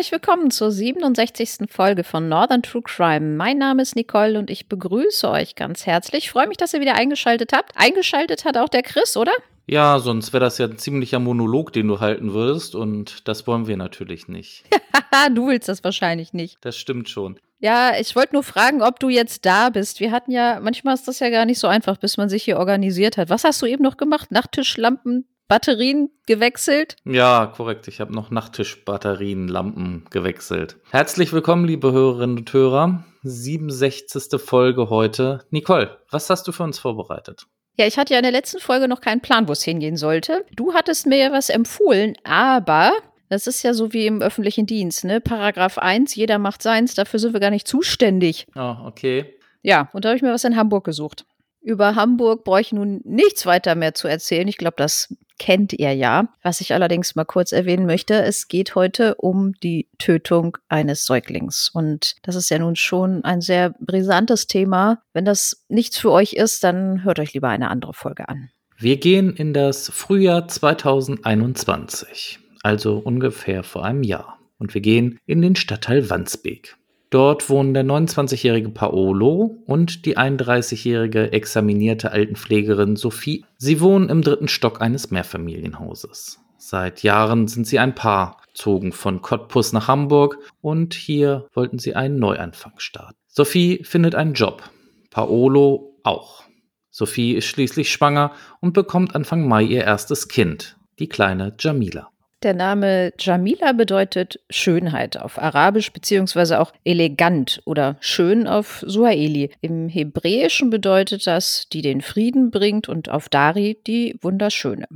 [0.00, 1.70] Herzlich willkommen zur 67.
[1.70, 3.36] Folge von Northern True Crime.
[3.36, 6.24] Mein Name ist Nicole und ich begrüße euch ganz herzlich.
[6.24, 7.72] Ich freue mich, dass ihr wieder eingeschaltet habt.
[7.74, 9.32] Eingeschaltet hat auch der Chris, oder?
[9.66, 13.66] Ja, sonst wäre das ja ein ziemlicher Monolog, den du halten würdest und das wollen
[13.66, 14.64] wir natürlich nicht.
[15.34, 16.56] du willst das wahrscheinlich nicht.
[16.62, 17.38] Das stimmt schon.
[17.58, 20.00] Ja, ich wollte nur fragen, ob du jetzt da bist.
[20.00, 22.56] Wir hatten ja, manchmal ist das ja gar nicht so einfach, bis man sich hier
[22.56, 23.28] organisiert hat.
[23.28, 24.32] Was hast du eben noch gemacht?
[24.32, 26.94] Nachttischlampen, Batterien gewechselt?
[27.04, 27.88] Ja, korrekt.
[27.88, 30.76] Ich habe noch Nachttischbatterien, Lampen gewechselt.
[30.92, 33.04] Herzlich willkommen, liebe Hörerinnen und Hörer.
[33.24, 34.40] 67.
[34.40, 35.44] Folge heute.
[35.50, 37.46] Nicole, was hast du für uns vorbereitet?
[37.76, 40.46] Ja, ich hatte ja in der letzten Folge noch keinen Plan, wo es hingehen sollte.
[40.54, 42.92] Du hattest mir ja was empfohlen, aber
[43.28, 45.20] das ist ja so wie im öffentlichen Dienst, ne?
[45.20, 48.46] Paragraph 1, jeder macht seins, dafür sind wir gar nicht zuständig.
[48.54, 49.34] Oh, okay.
[49.62, 51.24] Ja, und da habe ich mir was in Hamburg gesucht.
[51.60, 54.46] Über Hamburg brauche ich nun nichts weiter mehr zu erzählen.
[54.46, 56.28] Ich glaube, das kennt ihr ja.
[56.42, 61.70] Was ich allerdings mal kurz erwähnen möchte, es geht heute um die Tötung eines Säuglings.
[61.72, 65.02] Und das ist ja nun schon ein sehr brisantes Thema.
[65.14, 68.50] Wenn das nichts für euch ist, dann hört euch lieber eine andere Folge an.
[68.76, 74.38] Wir gehen in das Frühjahr 2021, also ungefähr vor einem Jahr.
[74.58, 76.76] Und wir gehen in den Stadtteil Wandsbek.
[77.10, 83.44] Dort wohnen der 29-jährige Paolo und die 31-jährige examinierte Altenpflegerin Sophie.
[83.58, 86.38] Sie wohnen im dritten Stock eines Mehrfamilienhauses.
[86.56, 91.96] Seit Jahren sind sie ein Paar, zogen von Cottbus nach Hamburg und hier wollten sie
[91.96, 93.16] einen Neuanfang starten.
[93.26, 94.62] Sophie findet einen Job,
[95.10, 96.44] Paolo auch.
[96.90, 102.10] Sophie ist schließlich schwanger und bekommt Anfang Mai ihr erstes Kind, die kleine Jamila.
[102.42, 109.50] Der Name Jamila bedeutet Schönheit auf Arabisch beziehungsweise auch elegant oder schön auf Suaheli.
[109.60, 114.86] Im Hebräischen bedeutet das, die den Frieden bringt und auf Dari die Wunderschöne.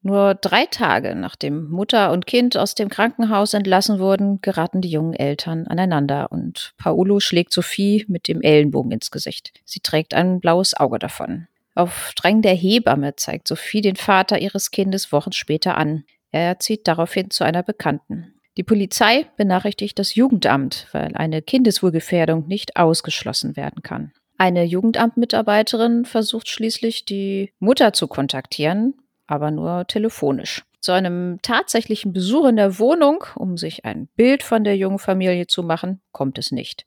[0.00, 5.12] Nur drei Tage nachdem Mutter und Kind aus dem Krankenhaus entlassen wurden, geraten die jungen
[5.12, 9.52] Eltern aneinander und Paolo schlägt Sophie mit dem Ellenbogen ins Gesicht.
[9.66, 11.48] Sie trägt ein blaues Auge davon.
[11.74, 16.04] Auf Drängen der Hebamme zeigt Sophie den Vater ihres Kindes Wochen später an.
[16.30, 18.34] Er zieht daraufhin zu einer Bekannten.
[18.56, 24.12] Die Polizei benachrichtigt das Jugendamt, weil eine Kindeswohlgefährdung nicht ausgeschlossen werden kann.
[24.36, 28.94] Eine Jugendamtmitarbeiterin versucht schließlich, die Mutter zu kontaktieren,
[29.26, 30.64] aber nur telefonisch.
[30.80, 35.48] Zu einem tatsächlichen Besuch in der Wohnung, um sich ein Bild von der jungen Familie
[35.48, 36.86] zu machen, kommt es nicht.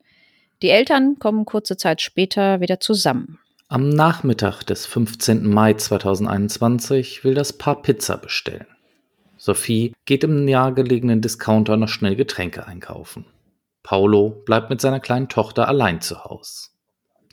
[0.61, 3.39] Die Eltern kommen kurze Zeit später wieder zusammen.
[3.67, 5.47] Am Nachmittag des 15.
[5.47, 8.67] Mai 2021 will das Paar Pizza bestellen.
[9.43, 13.25] Sophie geht im nahegelegenen Discounter noch schnell Getränke einkaufen.
[13.81, 16.69] Paolo bleibt mit seiner kleinen Tochter allein zu Hause.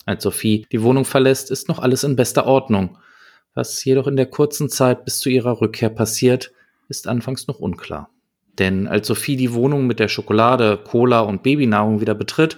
[0.07, 2.97] Als Sophie die Wohnung verlässt, ist noch alles in bester Ordnung.
[3.53, 6.51] Was jedoch in der kurzen Zeit bis zu ihrer Rückkehr passiert,
[6.89, 8.09] ist anfangs noch unklar.
[8.59, 12.57] Denn als Sophie die Wohnung mit der Schokolade, Cola und Babynahrung wieder betritt,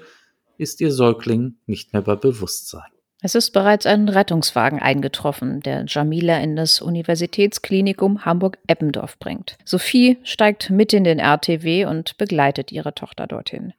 [0.59, 2.93] ist ihr Säugling nicht mehr bei Bewusstsein.
[3.23, 9.59] Es ist bereits ein Rettungswagen eingetroffen, der Jamila in das Universitätsklinikum Hamburg-Eppendorf bringt.
[9.65, 13.75] Sophie steigt mit in den RTW und begleitet ihre Tochter dorthin.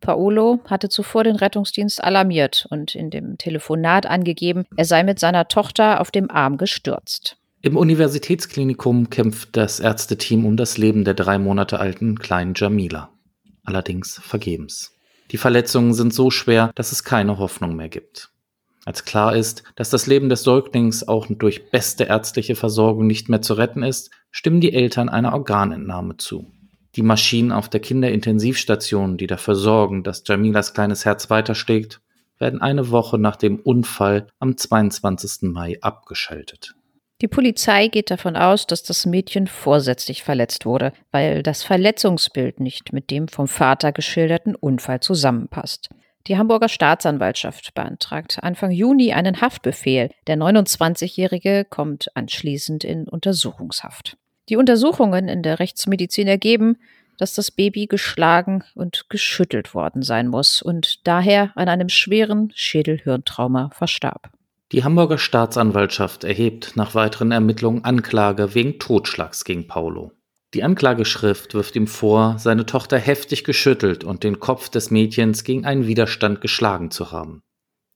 [0.00, 5.46] Paolo hatte zuvor den Rettungsdienst alarmiert und in dem Telefonat angegeben, er sei mit seiner
[5.46, 7.36] Tochter auf dem Arm gestürzt.
[7.62, 13.10] Im Universitätsklinikum kämpft das Ärzteteam um das Leben der drei Monate alten kleinen Jamila.
[13.64, 14.96] Allerdings vergebens.
[15.30, 18.30] Die Verletzungen sind so schwer, dass es keine Hoffnung mehr gibt.
[18.84, 23.42] Als klar ist, dass das Leben des Säuglings auch durch beste ärztliche Versorgung nicht mehr
[23.42, 26.50] zu retten ist, stimmen die Eltern einer Organentnahme zu.
[26.96, 32.00] Die Maschinen auf der Kinderintensivstation, die dafür sorgen, dass Jamilas kleines Herz weiterschlägt,
[32.38, 35.50] werden eine Woche nach dem Unfall am 22.
[35.52, 36.74] Mai abgeschaltet.
[37.20, 42.94] Die Polizei geht davon aus, dass das Mädchen vorsätzlich verletzt wurde, weil das Verletzungsbild nicht
[42.94, 45.90] mit dem vom Vater geschilderten Unfall zusammenpasst.
[46.26, 50.10] Die Hamburger Staatsanwaltschaft beantragt Anfang Juni einen Haftbefehl.
[50.26, 54.16] Der 29-Jährige kommt anschließend in Untersuchungshaft.
[54.48, 56.76] Die Untersuchungen in der Rechtsmedizin ergeben,
[57.16, 63.70] dass das Baby geschlagen und geschüttelt worden sein muss und daher an einem schweren Schädelhirntrauma
[63.72, 64.30] verstarb.
[64.72, 70.12] Die Hamburger Staatsanwaltschaft erhebt nach weiteren Ermittlungen Anklage wegen Totschlags gegen Paulo.
[70.52, 75.64] Die Anklageschrift wirft ihm vor, seine Tochter heftig geschüttelt und den Kopf des Mädchens gegen
[75.64, 77.42] einen Widerstand geschlagen zu haben.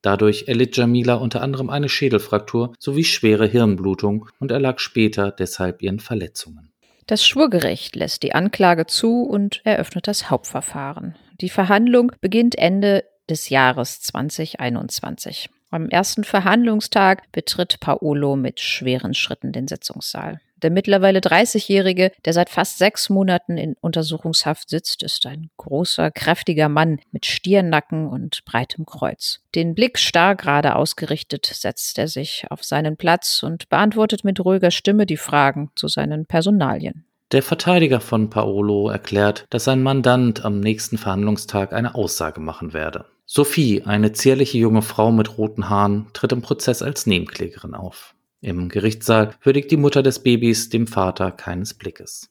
[0.03, 5.99] Dadurch erlitt Jamila unter anderem eine Schädelfraktur sowie schwere Hirnblutung und erlag später deshalb ihren
[5.99, 6.73] Verletzungen.
[7.07, 11.17] Das Schwurgericht lässt die Anklage zu und eröffnet das Hauptverfahren.
[11.41, 15.51] Die Verhandlung beginnt Ende des Jahres 2021.
[15.71, 20.41] Am ersten Verhandlungstag betritt Paolo mit schweren Schritten den Sitzungssaal.
[20.65, 26.71] Der mittlerweile 30-Jährige, der seit fast sechs Monaten in Untersuchungshaft sitzt, ist ein großer, kräftiger
[26.71, 29.41] Mann mit Stiernacken und breitem Kreuz.
[29.55, 34.71] Den Blick starr gerade ausgerichtet setzt er sich auf seinen Platz und beantwortet mit ruhiger
[34.71, 37.05] Stimme die Fragen zu seinen Personalien.
[37.33, 43.05] Der Verteidiger von Paolo erklärt, dass sein Mandant am nächsten Verhandlungstag eine Aussage machen werde.
[43.27, 48.15] Sophie, eine zierliche junge Frau mit roten Haaren, tritt im Prozess als Nebenklägerin auf.
[48.45, 52.31] Im Gerichtssaal würdigt die Mutter des Babys dem Vater keines Blickes.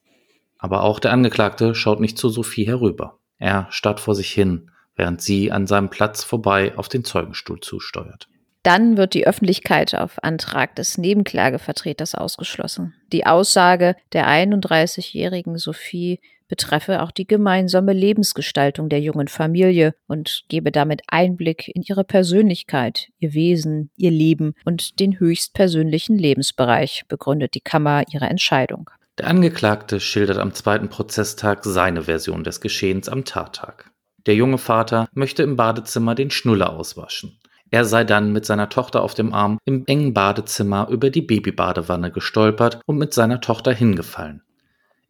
[0.59, 3.17] Aber auch der Angeklagte schaut nicht zu Sophie herüber.
[3.39, 8.27] Er starrt vor sich hin, während sie an seinem Platz vorbei auf den Zeugenstuhl zusteuert.
[8.61, 12.93] Dann wird die Öffentlichkeit auf Antrag des Nebenklagevertreters ausgeschlossen.
[13.11, 20.71] Die Aussage der 31-jährigen Sophie betreffe auch die gemeinsame Lebensgestaltung der jungen Familie und gebe
[20.71, 27.61] damit Einblick in ihre Persönlichkeit, ihr Wesen, ihr Leben und den höchstpersönlichen Lebensbereich, begründet die
[27.61, 28.89] Kammer ihre Entscheidung.
[29.19, 33.91] Der Angeklagte schildert am zweiten Prozesstag seine Version des Geschehens am Tattag.
[34.25, 37.37] Der junge Vater möchte im Badezimmer den Schnuller auswaschen.
[37.69, 42.11] Er sei dann mit seiner Tochter auf dem Arm im engen Badezimmer über die Babybadewanne
[42.11, 44.43] gestolpert und mit seiner Tochter hingefallen.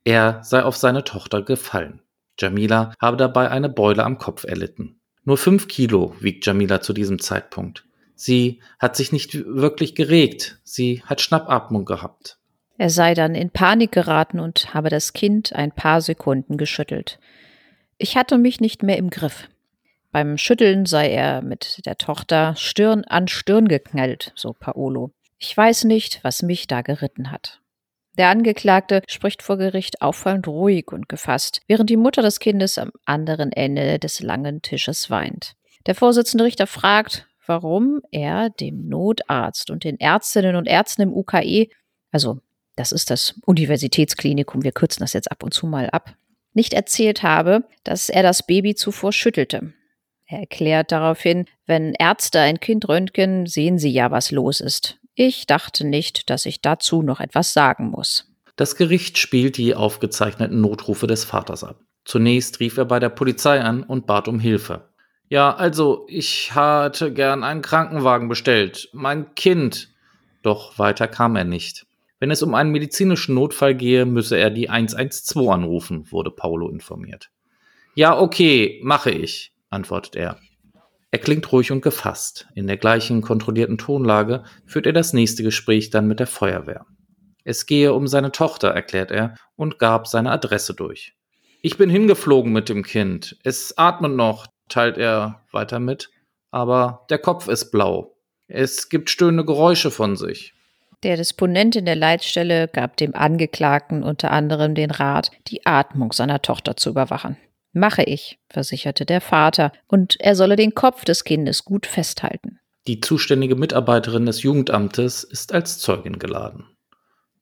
[0.04, 2.02] Er sei auf seine Tochter gefallen.
[2.38, 5.00] Jamila habe dabei eine Beule am Kopf erlitten.
[5.24, 7.86] Nur fünf Kilo wiegt Jamila zu diesem Zeitpunkt.
[8.16, 10.60] Sie hat sich nicht wirklich geregt.
[10.64, 12.38] Sie hat Schnappatmung gehabt.
[12.78, 17.20] Er sei dann in Panik geraten und habe das Kind ein paar Sekunden geschüttelt.
[17.98, 19.48] Ich hatte mich nicht mehr im Griff.
[20.12, 25.12] Beim Schütteln sei er mit der Tochter Stirn an Stirn geknallt, so Paolo.
[25.38, 27.62] Ich weiß nicht, was mich da geritten hat.
[28.18, 32.92] Der Angeklagte spricht vor Gericht auffallend ruhig und gefasst, während die Mutter des Kindes am
[33.06, 35.54] anderen Ende des langen Tisches weint.
[35.88, 41.68] Der Vorsitzende Richter fragt, warum er dem Notarzt und den Ärztinnen und Ärzten im UKE,
[42.12, 42.40] also
[42.76, 46.16] das ist das Universitätsklinikum, wir kürzen das jetzt ab und zu mal ab,
[46.54, 49.74] nicht erzählt habe, dass er das Baby zuvor schüttelte.
[50.26, 55.00] Er erklärt daraufhin, wenn Ärzte ein Kind röntgen, sehen sie ja, was los ist.
[55.16, 58.32] Ich dachte nicht, dass ich dazu noch etwas sagen muss.
[58.56, 61.80] Das Gericht spielt die aufgezeichneten Notrufe des Vaters ab.
[62.06, 64.90] Zunächst rief er bei der Polizei an und bat um Hilfe.
[65.30, 68.90] Ja, also, ich hatte gern einen Krankenwagen bestellt.
[68.94, 69.90] Mein Kind.
[70.44, 71.86] Doch weiter kam er nicht.
[72.20, 77.30] Wenn es um einen medizinischen Notfall gehe, müsse er die 112 anrufen, wurde Paulo informiert.
[77.96, 80.40] Ja, okay, mache ich antwortet er.
[81.14, 82.48] Er klingt ruhig und gefasst.
[82.56, 86.88] In der gleichen kontrollierten Tonlage führt er das nächste Gespräch dann mit der Feuerwehr.
[87.44, 91.14] Es gehe um seine Tochter, erklärt er und gab seine Adresse durch.
[91.62, 93.38] Ich bin hingeflogen mit dem Kind.
[93.44, 96.10] Es atmet noch, teilt er weiter mit,
[96.50, 98.18] aber der Kopf ist blau.
[98.48, 100.56] Es gibt stöhnende Geräusche von sich.
[101.04, 106.42] Der Disponent in der Leitstelle gab dem Angeklagten unter anderem den Rat, die Atmung seiner
[106.42, 107.38] Tochter zu überwachen.
[107.74, 112.60] Mache ich, versicherte der Vater, und er solle den Kopf des Kindes gut festhalten.
[112.86, 116.66] Die zuständige Mitarbeiterin des Jugendamtes ist als Zeugin geladen.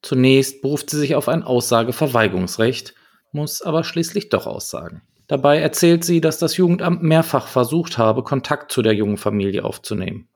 [0.02, 2.94] Zunächst beruft sie sich auf ein Aussageverweigerungsrecht,
[3.34, 5.02] muss aber schließlich doch aussagen.
[5.28, 10.28] Dabei erzählt sie, dass das Jugendamt mehrfach versucht habe, Kontakt zu der jungen Familie aufzunehmen.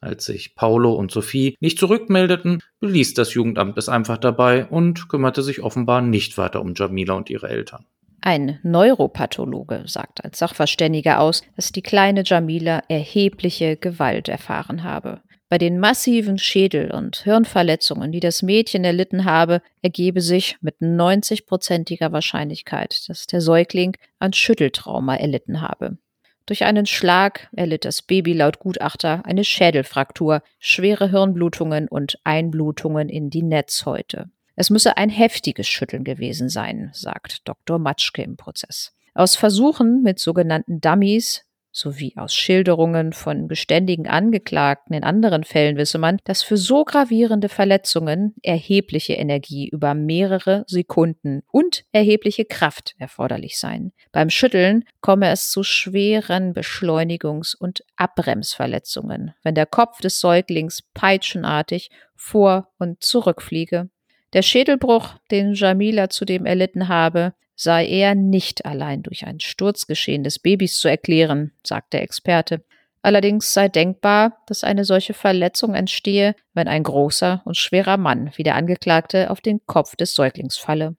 [0.00, 5.42] Als sich Paulo und Sophie nicht zurückmeldeten, beließ das Jugendamt es einfach dabei und kümmerte
[5.42, 7.84] sich offenbar nicht weiter um Jamila und ihre Eltern.
[8.22, 15.22] Ein Neuropathologe sagt als Sachverständiger aus, dass die kleine Jamila erhebliche Gewalt erfahren habe.
[15.48, 22.12] Bei den massiven Schädel- und Hirnverletzungen, die das Mädchen erlitten habe, ergebe sich mit 90-prozentiger
[22.12, 25.98] Wahrscheinlichkeit, dass der Säugling ein Schütteltrauma erlitten habe.
[26.46, 33.30] Durch einen Schlag erlitt das Baby laut Gutachter eine Schädelfraktur, schwere Hirnblutungen und Einblutungen in
[33.30, 34.30] die Netzhäute.
[34.60, 37.78] Es müsse ein heftiges Schütteln gewesen sein, sagt Dr.
[37.78, 38.92] Matschke im Prozess.
[39.14, 45.96] Aus Versuchen mit sogenannten Dummies sowie aus Schilderungen von geständigen Angeklagten in anderen Fällen wisse
[45.96, 53.58] man, dass für so gravierende Verletzungen erhebliche Energie über mehrere Sekunden und erhebliche Kraft erforderlich
[53.58, 53.94] seien.
[54.12, 61.88] Beim Schütteln komme es zu schweren Beschleunigungs- und Abbremsverletzungen, wenn der Kopf des Säuglings peitschenartig
[62.14, 63.88] vor und zurückfliege
[64.32, 70.38] der Schädelbruch, den Jamila zudem erlitten habe, sei eher nicht allein durch ein Sturzgeschehen des
[70.38, 72.64] Babys zu erklären, sagt der Experte.
[73.02, 78.42] Allerdings sei denkbar, dass eine solche Verletzung entstehe, wenn ein großer und schwerer Mann wie
[78.42, 80.96] der Angeklagte auf den Kopf des Säuglings falle.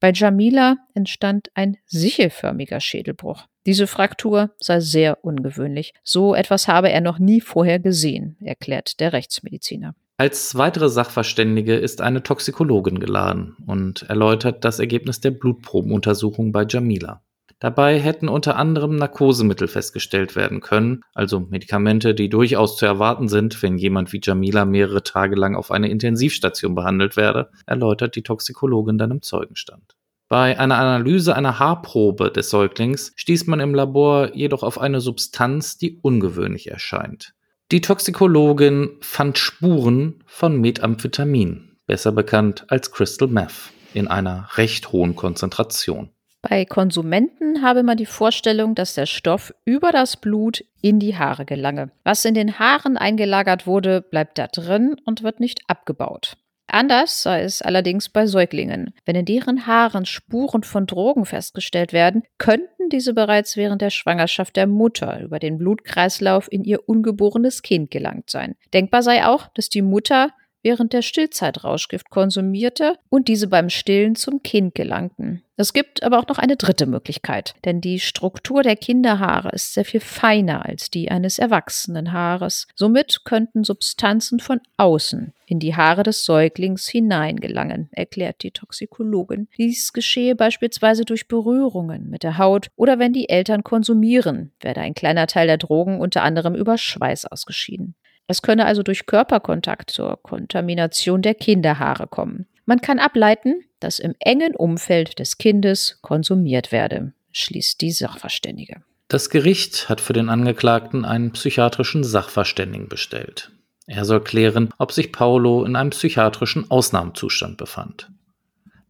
[0.00, 3.46] Bei Jamila entstand ein sichelförmiger Schädelbruch.
[3.66, 5.94] Diese Fraktur sei sehr ungewöhnlich.
[6.02, 9.94] So etwas habe er noch nie vorher gesehen, erklärt der Rechtsmediziner.
[10.16, 17.22] Als weitere Sachverständige ist eine Toxikologin geladen und erläutert das Ergebnis der Blutprobenuntersuchung bei Jamila.
[17.58, 23.60] Dabei hätten unter anderem Narkosemittel festgestellt werden können, also Medikamente, die durchaus zu erwarten sind,
[23.60, 28.98] wenn jemand wie Jamila mehrere Tage lang auf einer Intensivstation behandelt werde, erläutert die Toxikologin
[28.98, 29.96] dann im Zeugenstand.
[30.28, 35.76] Bei einer Analyse einer Haarprobe des Säuglings stieß man im Labor jedoch auf eine Substanz,
[35.76, 37.34] die ungewöhnlich erscheint.
[37.72, 45.16] Die Toxikologin fand Spuren von Methamphetamin, besser bekannt als Crystal Meth, in einer recht hohen
[45.16, 46.10] Konzentration.
[46.42, 51.46] Bei Konsumenten habe man die Vorstellung, dass der Stoff über das Blut in die Haare
[51.46, 51.90] gelange.
[52.04, 56.36] Was in den Haaren eingelagert wurde, bleibt da drin und wird nicht abgebaut.
[56.74, 58.94] Anders sei es allerdings bei Säuglingen.
[59.04, 64.56] Wenn in deren Haaren Spuren von Drogen festgestellt werden, könnten diese bereits während der Schwangerschaft
[64.56, 68.56] der Mutter über den Blutkreislauf in ihr ungeborenes Kind gelangt sein.
[68.72, 70.30] Denkbar sei auch, dass die Mutter
[70.64, 75.42] während der Stillzeit Rauschgift konsumierte und diese beim Stillen zum Kind gelangten.
[75.56, 79.84] Es gibt aber auch noch eine dritte Möglichkeit, denn die Struktur der Kinderhaare ist sehr
[79.84, 82.66] viel feiner als die eines erwachsenen Haares.
[82.74, 89.46] Somit könnten Substanzen von außen in die Haare des Säuglings hineingelangen, erklärt die Toxikologin.
[89.56, 94.94] Dies geschehe beispielsweise durch Berührungen mit der Haut oder wenn die Eltern konsumieren, werde ein
[94.94, 97.94] kleiner Teil der Drogen unter anderem über Schweiß ausgeschieden.
[98.26, 102.46] Es könne also durch Körperkontakt zur Kontamination der Kinderhaare kommen.
[102.66, 108.82] Man kann ableiten, dass im engen Umfeld des Kindes konsumiert werde, schließt die Sachverständige.
[109.08, 113.52] Das Gericht hat für den Angeklagten einen psychiatrischen Sachverständigen bestellt.
[113.86, 118.10] Er soll klären, ob sich Paolo in einem psychiatrischen Ausnahmezustand befand.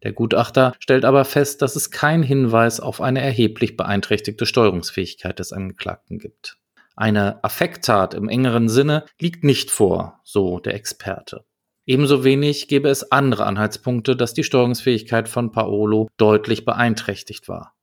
[0.03, 5.51] Der Gutachter stellt aber fest, dass es keinen Hinweis auf eine erheblich beeinträchtigte Steuerungsfähigkeit des
[5.51, 6.57] Angeklagten gibt.
[6.95, 11.45] Eine Affekttat im engeren Sinne liegt nicht vor, so der Experte.
[11.85, 17.73] Ebenso wenig gäbe es andere Anhaltspunkte, dass die Steuerungsfähigkeit von Paolo deutlich beeinträchtigt war.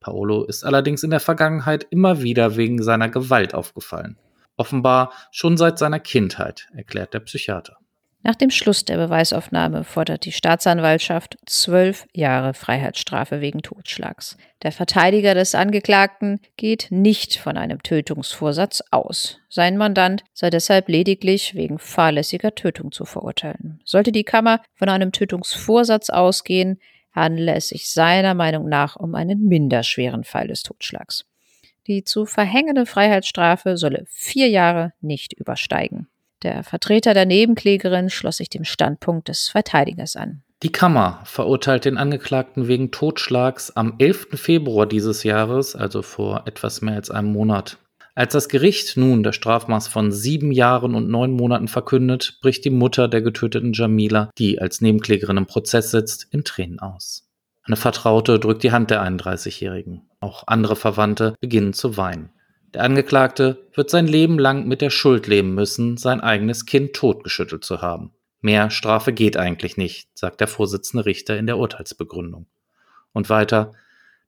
[0.00, 4.16] Paolo ist allerdings in der Vergangenheit immer wieder wegen seiner Gewalt aufgefallen.
[4.56, 7.78] Offenbar schon seit seiner Kindheit, erklärt der Psychiater.
[8.24, 14.36] Nach dem Schluss der Beweisaufnahme fordert die Staatsanwaltschaft zwölf Jahre Freiheitsstrafe wegen Totschlags.
[14.62, 19.40] Der Verteidiger des Angeklagten geht nicht von einem Tötungsvorsatz aus.
[19.48, 23.80] Sein Mandant sei deshalb lediglich wegen fahrlässiger Tötung zu verurteilen.
[23.84, 26.78] Sollte die Kammer von einem Tötungsvorsatz ausgehen,
[27.12, 31.24] handele es sich seiner Meinung nach um einen minderschweren Fall des Totschlags.
[31.88, 36.06] Die zu verhängende Freiheitsstrafe solle vier Jahre nicht übersteigen.
[36.42, 40.42] Der Vertreter der Nebenklägerin schloss sich dem Standpunkt des Verteidigers an.
[40.62, 44.28] Die Kammer verurteilt den Angeklagten wegen Totschlags am 11.
[44.34, 47.78] Februar dieses Jahres, also vor etwas mehr als einem Monat.
[48.14, 52.70] Als das Gericht nun das Strafmaß von sieben Jahren und neun Monaten verkündet, bricht die
[52.70, 57.28] Mutter der getöteten Jamila, die als Nebenklägerin im Prozess sitzt, in Tränen aus.
[57.64, 60.02] Eine Vertraute drückt die Hand der 31-Jährigen.
[60.20, 62.30] Auch andere Verwandte beginnen zu weinen.
[62.74, 67.64] Der Angeklagte wird sein Leben lang mit der Schuld leben müssen, sein eigenes Kind totgeschüttelt
[67.64, 68.12] zu haben.
[68.40, 72.46] Mehr Strafe geht eigentlich nicht, sagt der Vorsitzende Richter in der Urteilsbegründung.
[73.12, 73.72] Und weiter,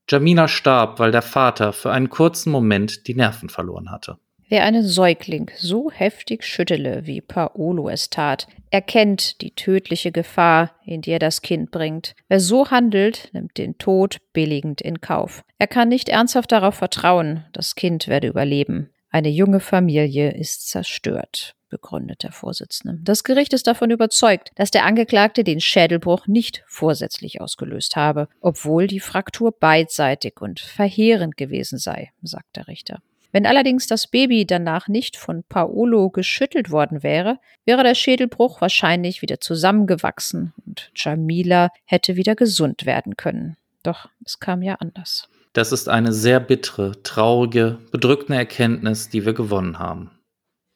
[0.08, 4.18] Jamina starb, weil der Vater für einen kurzen Moment die Nerven verloren hatte.
[4.54, 11.00] Wer einen Säugling so heftig schüttele, wie Paolo es tat, erkennt die tödliche Gefahr, in
[11.00, 12.14] die er das Kind bringt.
[12.28, 15.42] Wer so handelt, nimmt den Tod billigend in Kauf.
[15.58, 18.90] Er kann nicht ernsthaft darauf vertrauen, das Kind werde überleben.
[19.10, 23.00] Eine junge Familie ist zerstört, begründet der Vorsitzende.
[23.02, 28.86] Das Gericht ist davon überzeugt, dass der Angeklagte den Schädelbruch nicht vorsätzlich ausgelöst habe, obwohl
[28.86, 33.00] die Fraktur beidseitig und verheerend gewesen sei, sagt der Richter.
[33.34, 39.22] Wenn allerdings das Baby danach nicht von Paolo geschüttelt worden wäre, wäre der Schädelbruch wahrscheinlich
[39.22, 43.56] wieder zusammengewachsen und Jamila hätte wieder gesund werden können.
[43.82, 45.28] Doch es kam ja anders.
[45.52, 50.12] Das ist eine sehr bittere, traurige, bedrückende Erkenntnis, die wir gewonnen haben.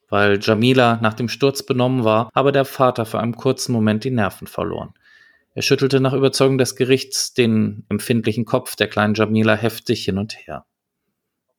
[0.08, 4.10] Weil Jamila nach dem Sturz benommen war, habe der Vater für einen kurzen Moment die
[4.10, 4.94] Nerven verloren.
[5.54, 10.36] Er schüttelte nach Überzeugung des Gerichts den empfindlichen Kopf der kleinen Jamila heftig hin und
[10.44, 10.64] her.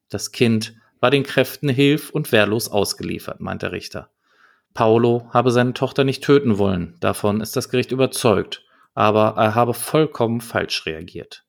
[0.10, 4.10] Das Kind war den Kräften hilf- und wehrlos ausgeliefert, meint der Richter.
[4.74, 8.64] Paolo habe seine Tochter nicht töten wollen, davon ist das Gericht überzeugt,
[8.94, 11.44] aber er habe vollkommen falsch reagiert.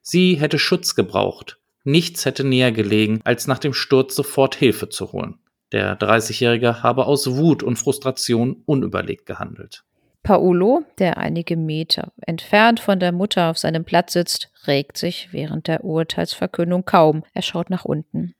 [0.00, 5.12] Sie hätte Schutz gebraucht, nichts hätte näher gelegen, als nach dem Sturz sofort Hilfe zu
[5.12, 5.38] holen.
[5.72, 9.84] Der 30-Jährige habe aus Wut und Frustration unüberlegt gehandelt.
[10.22, 15.68] Paolo, der einige Meter entfernt von der Mutter auf seinem Platz sitzt, regt sich während
[15.68, 17.24] der Urteilsverkündung kaum.
[17.34, 18.34] Er schaut nach unten.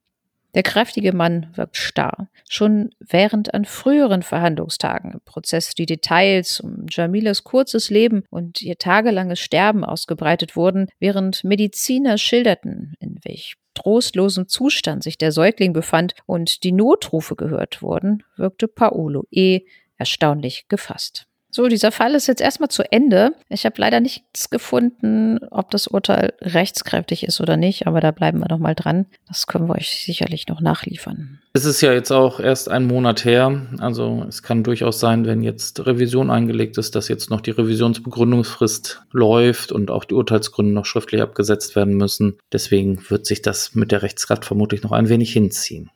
[0.55, 2.29] Der kräftige Mann wirkt starr.
[2.49, 8.79] Schon während an früheren Verhandlungstagen im Prozess die Details um Jamilas kurzes Leben und ihr
[8.79, 16.15] tagelanges Sterben ausgebreitet wurden, während Mediziner schilderten, in welch trostlosem Zustand sich der Säugling befand
[16.27, 19.63] und die Notrufe gehört wurden, wirkte Paolo eh
[19.97, 21.27] erstaunlich gefasst.
[21.57, 23.33] So, dieser Fall ist jetzt erstmal zu Ende.
[23.49, 28.41] Ich habe leider nichts gefunden, ob das Urteil rechtskräftig ist oder nicht, aber da bleiben
[28.41, 29.07] wir noch mal dran.
[29.29, 31.39] Das können wir euch sicherlich noch nachliefern.
[31.53, 33.69] Es ist ja jetzt auch erst ein Monat her.
[33.79, 39.03] Also es kann durchaus sein, wenn jetzt Revision eingelegt ist, dass jetzt noch die Revisionsbegründungsfrist
[39.13, 42.37] läuft und auch die Urteilsgründe noch schriftlich abgesetzt werden müssen.
[42.53, 45.89] Deswegen wird sich das mit der Rechtskraft vermutlich noch ein wenig hinziehen.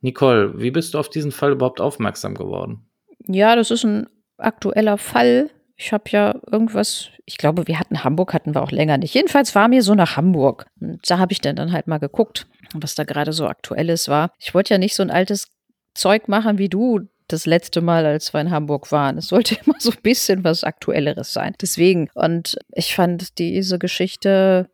[0.00, 2.88] Nicole, wie bist du auf diesen Fall überhaupt aufmerksam geworden?
[3.28, 4.08] Ja, das ist ein
[4.38, 5.50] aktueller Fall.
[5.76, 9.14] Ich habe ja irgendwas, ich glaube, wir hatten Hamburg, hatten wir auch länger nicht.
[9.14, 10.66] Jedenfalls war mir so nach Hamburg.
[10.80, 14.32] Und da habe ich dann, dann halt mal geguckt, was da gerade so aktuelles war.
[14.38, 15.48] Ich wollte ja nicht so ein altes
[15.94, 19.18] Zeug machen wie du das letzte Mal, als wir in Hamburg waren.
[19.18, 21.54] Es sollte immer so ein bisschen was Aktuelleres sein.
[21.60, 22.10] Deswegen.
[22.14, 24.68] Und ich fand diese Geschichte,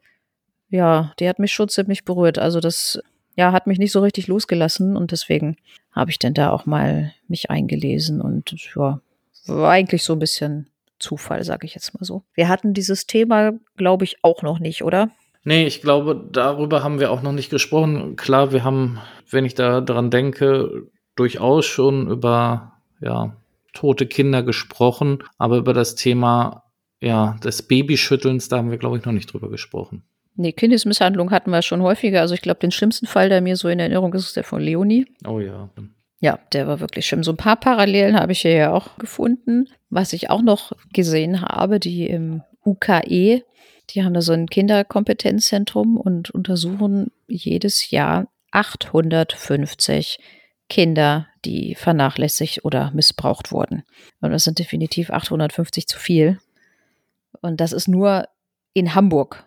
[0.69, 2.39] ja, die hat mich schon ziemlich berührt.
[2.39, 3.01] Also das,
[3.37, 5.57] ja, hat mich nicht so richtig losgelassen und deswegen
[5.93, 9.01] habe ich denn da auch mal mich eingelesen und ja,
[9.47, 12.23] war eigentlich so ein bisschen Zufall, sage ich jetzt mal so.
[12.35, 15.11] Wir hatten dieses Thema, glaube ich, auch noch nicht, oder?
[15.45, 18.17] Nee, ich glaube, darüber haben wir auch noch nicht gesprochen.
[18.17, 18.99] Klar, wir haben,
[19.31, 20.87] wenn ich da dran denke,
[21.17, 23.37] durchaus schon über ja,
[23.75, 26.65] tote Kinder gesprochen, aber über das Thema
[27.01, 30.05] ja, des Babyschüttelns, da haben wir, glaube ich, noch nicht drüber gesprochen.
[30.37, 32.21] Nee, Kindesmisshandlung hatten wir schon häufiger.
[32.21, 34.61] Also ich glaube, den schlimmsten Fall, der mir so in Erinnerung ist, ist der von
[34.61, 35.07] Leonie.
[35.27, 35.69] Oh ja.
[36.25, 37.23] Ja, der war wirklich schlimm.
[37.23, 39.69] So ein paar Parallelen habe ich hier ja auch gefunden.
[39.91, 43.43] Was ich auch noch gesehen habe, die im UKE,
[43.91, 50.19] die haben da so ein Kinderkompetenzzentrum und untersuchen jedes Jahr 850
[50.71, 53.83] Kinder, die vernachlässigt oder missbraucht wurden.
[54.23, 56.39] Und das sind definitiv 850 zu viel.
[57.43, 58.29] Und das ist nur
[58.73, 59.45] in Hamburg.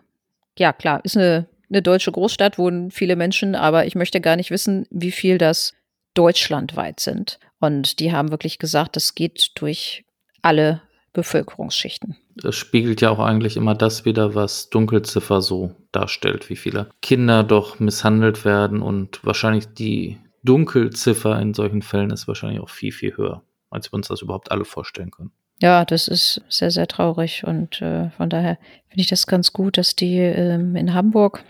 [0.56, 4.52] Ja, klar, ist eine, eine deutsche Großstadt, wohnen viele Menschen, aber ich möchte gar nicht
[4.52, 5.74] wissen, wie viel das
[6.18, 7.38] deutschlandweit sind.
[7.60, 10.04] Und die haben wirklich gesagt, das geht durch
[10.42, 12.16] alle Bevölkerungsschichten.
[12.36, 17.42] Das spiegelt ja auch eigentlich immer das wieder, was Dunkelziffer so darstellt, wie viele Kinder
[17.42, 23.16] doch misshandelt werden und wahrscheinlich die Dunkelziffer in solchen Fällen ist wahrscheinlich auch viel, viel
[23.16, 25.32] höher, als wir uns das überhaupt alle vorstellen können.
[25.60, 29.76] Ja, das ist sehr, sehr traurig und äh, von daher finde ich das ganz gut,
[29.76, 31.42] dass die ähm, in Hamburg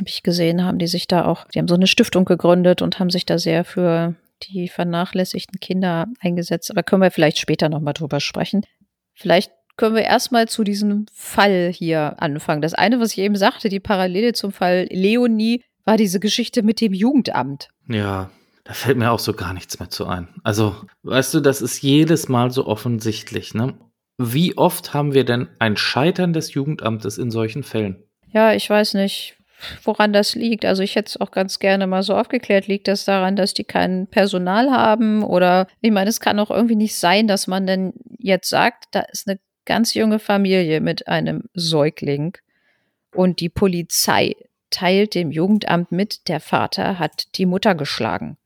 [0.00, 2.98] habe ich gesehen, haben die sich da auch, die haben so eine Stiftung gegründet und
[2.98, 6.70] haben sich da sehr für die vernachlässigten Kinder eingesetzt.
[6.70, 8.62] Aber können wir vielleicht später nochmal drüber sprechen.
[9.14, 12.62] Vielleicht können wir erstmal zu diesem Fall hier anfangen.
[12.62, 16.80] Das eine, was ich eben sagte, die Parallele zum Fall Leonie, war diese Geschichte mit
[16.80, 17.68] dem Jugendamt.
[17.88, 18.30] Ja,
[18.64, 20.28] da fällt mir auch so gar nichts mehr zu ein.
[20.42, 23.78] Also, weißt du, das ist jedes Mal so offensichtlich, ne?
[24.18, 28.02] Wie oft haben wir denn ein Scheitern des Jugendamtes in solchen Fällen?
[28.32, 29.39] Ja, ich weiß nicht
[29.82, 30.64] woran das liegt.
[30.64, 32.66] Also ich hätte es auch ganz gerne mal so aufgeklärt.
[32.66, 35.22] Liegt das daran, dass die kein Personal haben?
[35.22, 39.00] Oder ich meine, es kann auch irgendwie nicht sein, dass man denn jetzt sagt, da
[39.00, 42.36] ist eine ganz junge Familie mit einem Säugling
[43.14, 44.34] und die Polizei
[44.70, 48.36] teilt dem Jugendamt mit, der Vater hat die Mutter geschlagen.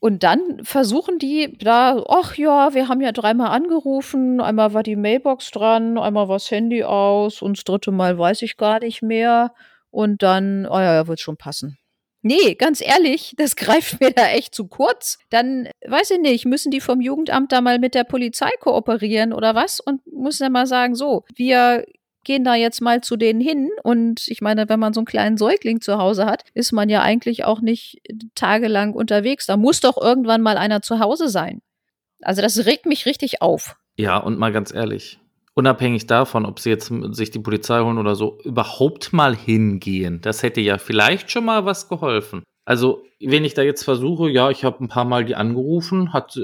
[0.00, 4.96] Und dann versuchen die da, ach ja, wir haben ja dreimal angerufen, einmal war die
[4.96, 9.02] Mailbox dran, einmal war das Handy aus und das dritte Mal weiß ich gar nicht
[9.02, 9.54] mehr
[9.92, 11.78] und dann, oh ja, wird schon passen.
[12.22, 15.18] Nee, ganz ehrlich, das greift mir da echt zu kurz.
[15.30, 19.54] Dann, weiß ich nicht, müssen die vom Jugendamt da mal mit der Polizei kooperieren oder
[19.54, 21.84] was und müssen dann mal sagen, so, wir
[22.24, 23.70] gehen da jetzt mal zu denen hin.
[23.82, 27.02] Und ich meine, wenn man so einen kleinen Säugling zu Hause hat, ist man ja
[27.02, 28.00] eigentlich auch nicht
[28.34, 29.46] tagelang unterwegs.
[29.46, 31.62] Da muss doch irgendwann mal einer zu Hause sein.
[32.20, 33.76] Also das regt mich richtig auf.
[33.96, 35.18] Ja, und mal ganz ehrlich,
[35.54, 40.20] unabhängig davon, ob sie jetzt sich die Polizei holen oder so, überhaupt mal hingehen.
[40.20, 42.42] Das hätte ja vielleicht schon mal was geholfen.
[42.64, 46.38] Also, wenn ich da jetzt versuche, ja, ich habe ein paar Mal die angerufen, hat,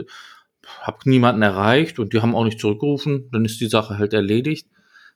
[0.81, 4.69] habe niemanden erreicht und die haben auch nicht zurückgerufen, dann ist die Sache halt erledigt.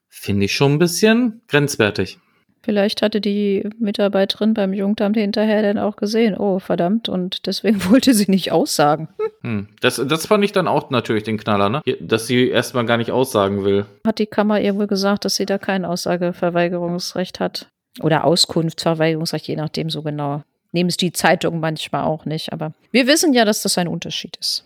[0.09, 2.19] Finde ich schon ein bisschen grenzwertig.
[2.65, 8.15] Vielleicht hatte die Mitarbeiterin beim Jugendamt hinterher dann auch gesehen, oh verdammt, und deswegen wollte
[8.15, 9.09] sie nicht aussagen.
[9.43, 9.69] Hm.
[9.81, 11.83] Das, das fand ich dann auch natürlich den Knaller, ne?
[12.01, 13.87] Dass sie erstmal gar nicht aussagen will.
[14.07, 17.69] Hat die Kammer ihr wohl gesagt, dass sie da kein Aussageverweigerungsrecht hat?
[18.01, 20.43] Oder Auskunftsverweigerungsrecht, je nachdem so genau.
[20.71, 24.37] Nehmen es die Zeitung manchmal auch nicht, aber wir wissen ja, dass das ein Unterschied
[24.37, 24.65] ist.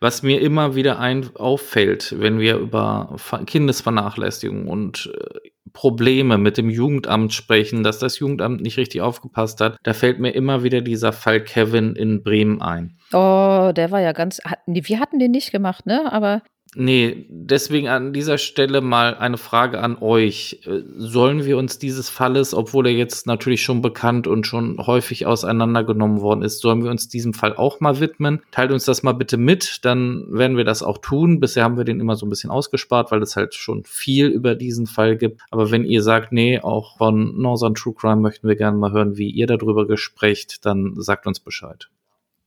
[0.00, 6.70] Was mir immer wieder ein auffällt, wenn wir über Kindesvernachlässigung und äh, Probleme mit dem
[6.70, 11.12] Jugendamt sprechen, dass das Jugendamt nicht richtig aufgepasst hat, da fällt mir immer wieder dieser
[11.12, 12.96] Fall Kevin in Bremen ein.
[13.12, 14.40] Oh, der war ja ganz.
[14.66, 16.10] Wir hatten den nicht gemacht, ne?
[16.10, 16.40] Aber
[16.78, 20.60] Nee, deswegen an dieser Stelle mal eine Frage an euch.
[20.66, 25.24] Äh, sollen wir uns dieses Falles, obwohl er jetzt natürlich schon bekannt und schon häufig
[25.24, 28.42] auseinandergenommen worden ist, sollen wir uns diesem Fall auch mal widmen?
[28.50, 31.40] Teilt uns das mal bitte mit, dann werden wir das auch tun.
[31.40, 34.54] Bisher haben wir den immer so ein bisschen ausgespart, weil es halt schon viel über
[34.54, 35.40] diesen Fall gibt.
[35.50, 39.16] Aber wenn ihr sagt, nee, auch von Northern True Crime möchten wir gerne mal hören,
[39.16, 41.88] wie ihr darüber gesprecht, dann sagt uns Bescheid.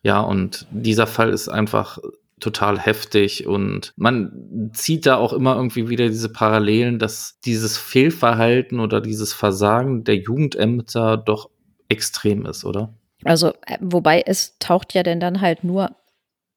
[0.03, 1.97] Ja, und dieser Fall ist einfach
[2.39, 8.79] total heftig und man zieht da auch immer irgendwie wieder diese Parallelen, dass dieses Fehlverhalten
[8.79, 11.49] oder dieses Versagen der Jugendämter doch
[11.89, 12.93] extrem ist, oder?
[13.23, 15.95] Also, äh, wobei es taucht ja denn dann halt nur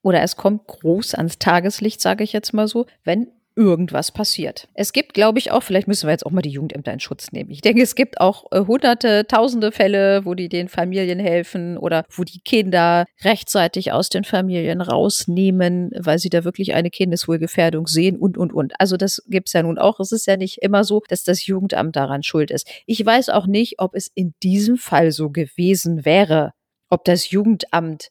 [0.03, 4.69] oder es kommt groß ans Tageslicht, sage ich jetzt mal so, wenn irgendwas passiert.
[4.75, 7.33] Es gibt, glaube ich, auch, vielleicht müssen wir jetzt auch mal die Jugendämter in Schutz
[7.33, 7.51] nehmen.
[7.51, 12.05] Ich denke, es gibt auch äh, hunderte, tausende Fälle, wo die den Familien helfen oder
[12.11, 18.17] wo die Kinder rechtzeitig aus den Familien rausnehmen, weil sie da wirklich eine Kindeswohlgefährdung sehen
[18.17, 18.73] und, und, und.
[18.79, 20.01] Also das gibt es ja nun auch.
[20.01, 22.69] Es ist ja nicht immer so, dass das Jugendamt daran schuld ist.
[22.87, 26.53] Ich weiß auch nicht, ob es in diesem Fall so gewesen wäre,
[26.89, 28.09] ob das Jugendamt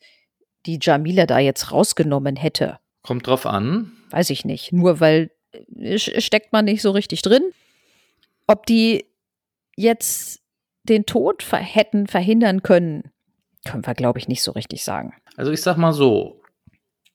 [0.65, 2.77] die Jamila da jetzt rausgenommen hätte.
[3.04, 3.91] Kommt drauf an.
[4.12, 4.71] Weiß ich nicht.
[4.71, 5.32] Nur weil
[5.76, 7.43] äh, steckt man nicht so richtig drin.
[8.47, 9.06] Ob die
[9.76, 10.41] jetzt
[10.84, 13.12] den Tod ver hätten verhindern können,
[13.65, 15.13] können wir, glaube ich, nicht so richtig sagen.
[15.38, 16.41] Also ich sag mal so,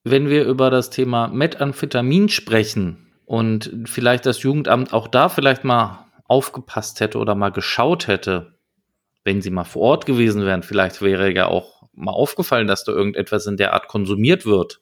[0.04, 6.06] wenn wir über das Thema Methamphetamin sprechen und vielleicht das Jugendamt auch da vielleicht mal
[6.24, 8.54] aufgepasst hätte oder mal geschaut hätte,
[9.24, 12.92] wenn sie mal vor Ort gewesen wären, vielleicht wäre ja auch mal aufgefallen, dass da
[12.92, 14.80] irgendetwas in der Art konsumiert wird.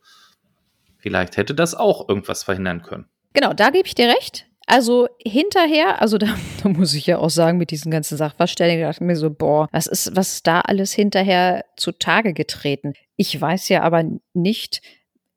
[1.04, 3.04] Vielleicht hätte das auch irgendwas verhindern können.
[3.34, 4.46] Genau, da gebe ich dir recht.
[4.66, 6.28] Also hinterher, also da,
[6.62, 9.68] da, muss ich ja auch sagen, mit diesen ganzen Sachverständigen, dachte ich mir so, boah,
[9.70, 12.94] was ist, was ist da alles hinterher zutage getreten?
[13.16, 14.80] Ich weiß ja aber nicht,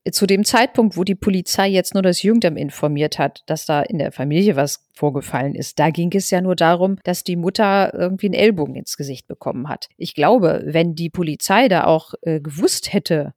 [0.10, 4.00] zu dem Zeitpunkt, wo die Polizei jetzt nur das Jugendamt informiert hat, dass da in
[4.00, 8.28] der Familie was vorgefallen ist, da ging es ja nur darum, dass die Mutter irgendwie
[8.28, 9.90] einen Ellbogen ins Gesicht bekommen hat.
[9.98, 13.34] Ich glaube, wenn die Polizei da auch äh, gewusst hätte,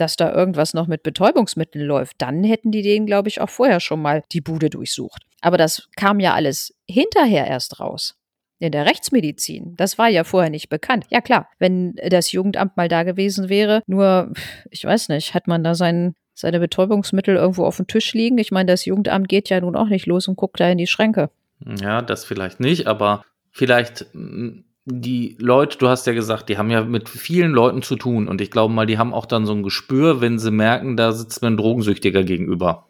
[0.00, 3.80] dass da irgendwas noch mit Betäubungsmitteln läuft, dann hätten die denen, glaube ich, auch vorher
[3.80, 5.22] schon mal die Bude durchsucht.
[5.40, 8.16] Aber das kam ja alles hinterher erst raus.
[8.58, 9.74] In der Rechtsmedizin.
[9.76, 11.06] Das war ja vorher nicht bekannt.
[11.08, 14.34] Ja klar, wenn das Jugendamt mal da gewesen wäre, nur,
[14.70, 18.36] ich weiß nicht, hat man da sein, seine Betäubungsmittel irgendwo auf dem Tisch liegen?
[18.36, 20.86] Ich meine, das Jugendamt geht ja nun auch nicht los und guckt da in die
[20.86, 21.30] Schränke.
[21.80, 24.06] Ja, das vielleicht nicht, aber vielleicht
[24.90, 28.40] die Leute, du hast ja gesagt, die haben ja mit vielen Leuten zu tun und
[28.40, 31.42] ich glaube mal, die haben auch dann so ein Gespür, wenn sie merken, da sitzt
[31.42, 32.86] mir ein Drogensüchtiger gegenüber,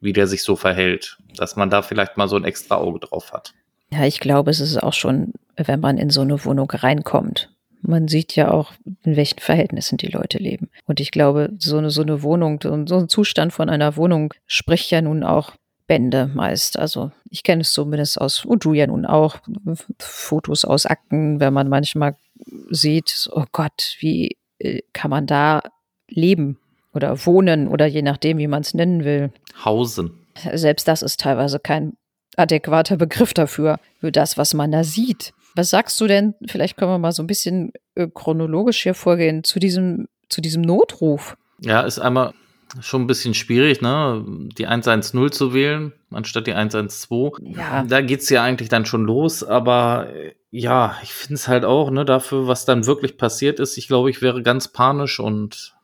[0.00, 3.32] wie der sich so verhält, dass man da vielleicht mal so ein extra Auge drauf
[3.32, 3.54] hat.
[3.90, 7.50] Ja, ich glaube, es ist auch schon, wenn man in so eine Wohnung reinkommt.
[7.82, 8.72] Man sieht ja auch,
[9.04, 10.70] in welchen Verhältnissen die Leute leben.
[10.86, 14.90] Und ich glaube, so eine, so eine Wohnung, so ein Zustand von einer Wohnung spricht
[14.90, 15.52] ja nun auch
[15.86, 16.78] Bände meist.
[16.78, 19.38] Also ich kenne es zumindest aus, und du ja nun auch,
[19.98, 22.16] Fotos aus Akten, wenn man manchmal
[22.70, 25.62] sieht, oh Gott, wie äh, kann man da
[26.08, 26.58] leben
[26.92, 29.32] oder wohnen oder je nachdem, wie man es nennen will.
[29.64, 30.26] Hausen.
[30.52, 31.96] Selbst das ist teilweise kein
[32.36, 35.32] adäquater Begriff dafür, für das, was man da sieht.
[35.54, 39.44] Was sagst du denn, vielleicht können wir mal so ein bisschen äh, chronologisch hier vorgehen,
[39.44, 41.36] zu diesem, zu diesem Notruf?
[41.60, 42.34] Ja, ist einmal
[42.80, 44.24] schon ein bisschen schwierig, ne?
[44.58, 47.34] Die 110 zu wählen, anstatt die 112.
[47.42, 47.84] Ja.
[47.84, 51.90] Da geht's ja eigentlich dann schon los, aber äh, ja, ich finde es halt auch,
[51.90, 55.74] ne, dafür, was dann wirklich passiert ist, ich glaube, ich wäre ganz panisch und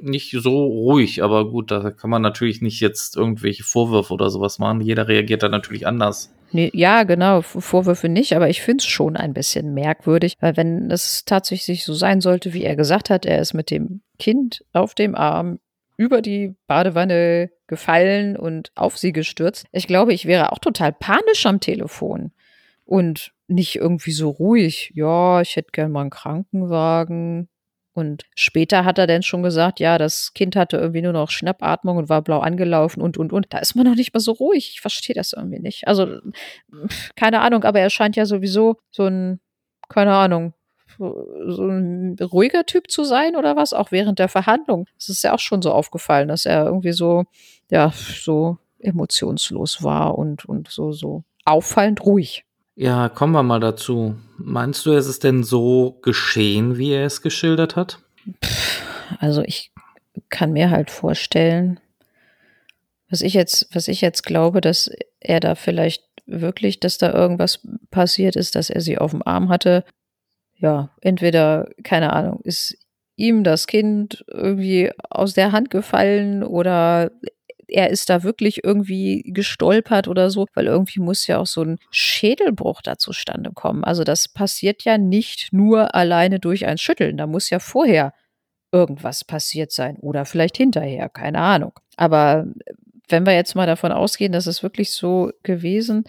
[0.00, 4.58] nicht so ruhig, aber gut, da kann man natürlich nicht jetzt irgendwelche Vorwürfe oder sowas
[4.58, 4.80] machen.
[4.80, 6.32] Jeder reagiert da natürlich anders.
[6.52, 10.90] Nee, ja, genau, Vorwürfe nicht, aber ich finde es schon ein bisschen merkwürdig, weil wenn
[10.90, 14.94] es tatsächlich so sein sollte, wie er gesagt hat, er ist mit dem Kind auf
[14.94, 15.58] dem Arm
[15.98, 19.66] über die Badewanne gefallen und auf sie gestürzt.
[19.72, 22.32] Ich glaube, ich wäre auch total panisch am Telefon
[22.86, 24.92] und nicht irgendwie so ruhig.
[24.94, 27.48] Ja, ich hätte gern mal einen Krankenwagen.
[27.92, 31.96] Und später hat er dann schon gesagt, ja, das Kind hatte irgendwie nur noch Schnappatmung
[31.96, 33.46] und war blau angelaufen und, und, und.
[33.50, 34.70] Da ist man noch nicht mal so ruhig.
[34.74, 35.88] Ich verstehe das irgendwie nicht.
[35.88, 36.20] Also,
[37.16, 39.40] keine Ahnung, aber er scheint ja sowieso so ein,
[39.88, 40.54] keine Ahnung,
[40.96, 44.86] so ein ruhiger Typ zu sein oder was, auch während der Verhandlung.
[44.98, 47.24] Es ist ja auch schon so aufgefallen, dass er irgendwie so,
[47.70, 52.44] ja, so emotionslos war und, und so, so auffallend ruhig.
[52.76, 54.16] Ja, kommen wir mal dazu.
[54.36, 57.98] Meinst du, ist es denn so geschehen, wie er es geschildert hat?
[59.18, 59.72] Also ich
[60.28, 61.80] kann mir halt vorstellen,
[63.10, 67.66] was ich jetzt, was ich jetzt glaube, dass er da vielleicht wirklich, dass da irgendwas
[67.90, 69.84] passiert ist, dass er sie auf dem Arm hatte.
[70.58, 72.76] Ja, entweder, keine Ahnung, ist
[73.16, 77.10] ihm das Kind irgendwie aus der Hand gefallen oder
[77.68, 81.78] er ist da wirklich irgendwie gestolpert oder so, weil irgendwie muss ja auch so ein
[81.90, 83.84] Schädelbruch da zustande kommen.
[83.84, 87.18] Also das passiert ja nicht nur alleine durch ein Schütteln.
[87.18, 88.14] Da muss ja vorher
[88.72, 91.72] irgendwas passiert sein oder vielleicht hinterher, keine Ahnung.
[91.96, 92.46] Aber
[93.08, 96.04] wenn wir jetzt mal davon ausgehen, dass es wirklich so gewesen,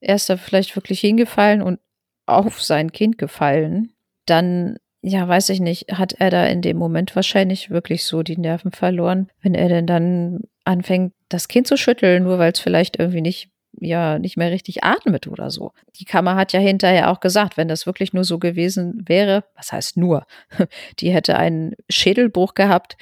[0.00, 1.80] er ist da vielleicht wirklich hingefallen und
[2.28, 3.92] auf sein Kind gefallen,
[4.26, 8.38] dann, ja, weiß ich nicht, hat er da in dem Moment wahrscheinlich wirklich so die
[8.38, 12.98] Nerven verloren, wenn er denn dann anfängt, das Kind zu schütteln, nur weil es vielleicht
[12.98, 15.72] irgendwie nicht ja nicht mehr richtig atmet oder so.
[15.96, 19.72] Die Kammer hat ja hinterher auch gesagt, wenn das wirklich nur so gewesen wäre, was
[19.72, 20.26] heißt nur,
[20.98, 22.96] die hätte einen Schädelbruch gehabt,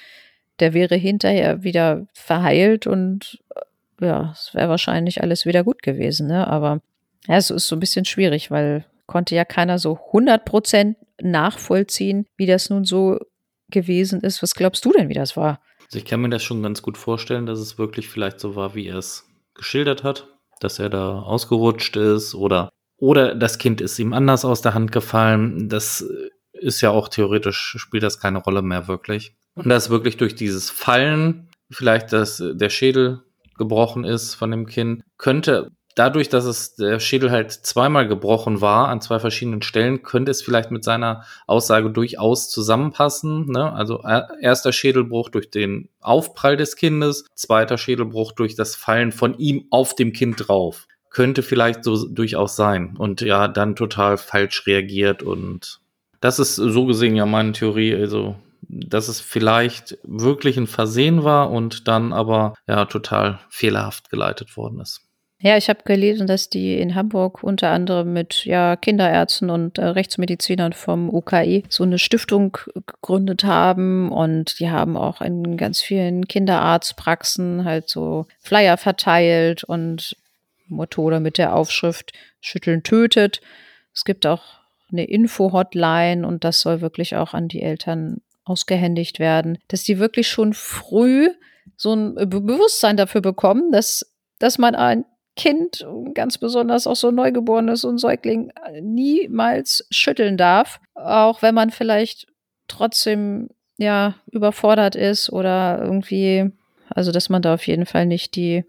[0.60, 3.38] der wäre hinterher wieder verheilt und
[4.00, 6.46] ja, es wäre wahrscheinlich alles wieder gut gewesen, ne?
[6.46, 6.80] Aber
[7.26, 12.27] ja, es ist so ein bisschen schwierig, weil konnte ja keiner so 100 Prozent nachvollziehen,
[12.37, 13.19] wie das nun so
[13.71, 14.42] gewesen ist.
[14.42, 15.61] Was glaubst du denn, wie das war?
[15.87, 18.75] Also ich kann mir das schon ganz gut vorstellen, dass es wirklich vielleicht so war,
[18.75, 20.29] wie er es geschildert hat,
[20.61, 24.90] dass er da ausgerutscht ist oder oder das Kind ist ihm anders aus der Hand
[24.90, 25.69] gefallen.
[25.69, 26.07] Das
[26.53, 29.37] ist ja auch theoretisch spielt das keine Rolle mehr wirklich.
[29.55, 33.23] Und dass wirklich durch dieses Fallen vielleicht dass der Schädel
[33.59, 38.88] gebrochen ist von dem Kind, könnte dadurch, dass es der Schädel halt zweimal gebrochen war
[38.88, 43.46] an zwei verschiedenen Stellen, könnte es vielleicht mit seiner Aussage durchaus zusammenpassen.
[43.46, 43.72] Ne?
[43.72, 44.04] Also
[44.40, 49.96] erster Schädelbruch durch den Aufprall des Kindes, zweiter Schädelbruch durch das Fallen von ihm auf
[49.96, 50.87] dem Kind drauf.
[51.11, 52.94] Könnte vielleicht so durchaus sein.
[52.96, 55.22] Und ja, dann total falsch reagiert.
[55.22, 55.80] Und
[56.20, 57.94] das ist so gesehen ja meine Theorie.
[57.94, 58.37] Also
[58.68, 64.80] dass es vielleicht wirklich ein Versehen war und dann aber ja total fehlerhaft geleitet worden
[64.80, 65.06] ist.
[65.38, 69.85] Ja, ich habe gelesen, dass die in Hamburg unter anderem mit ja, Kinderärzten und äh,
[69.85, 76.27] Rechtsmedizinern vom UKI so eine Stiftung gegründet haben und die haben auch in ganz vielen
[76.27, 80.16] Kinderarztpraxen halt so Flyer verteilt und
[80.68, 83.42] Motto mit der Aufschrift Schütteln tötet.
[83.92, 84.42] Es gibt auch
[84.90, 90.29] eine Info-Hotline und das soll wirklich auch an die Eltern ausgehändigt werden, dass die wirklich
[90.29, 91.29] schon früh
[91.77, 95.05] so ein Bewusstsein dafür bekommen, dass, dass man ein
[95.37, 102.27] Kind, ganz besonders auch so Neugeborenes und Säugling, niemals schütteln darf, auch wenn man vielleicht
[102.68, 106.51] trotzdem ja überfordert ist oder irgendwie,
[106.88, 108.64] also dass man da auf jeden Fall nicht die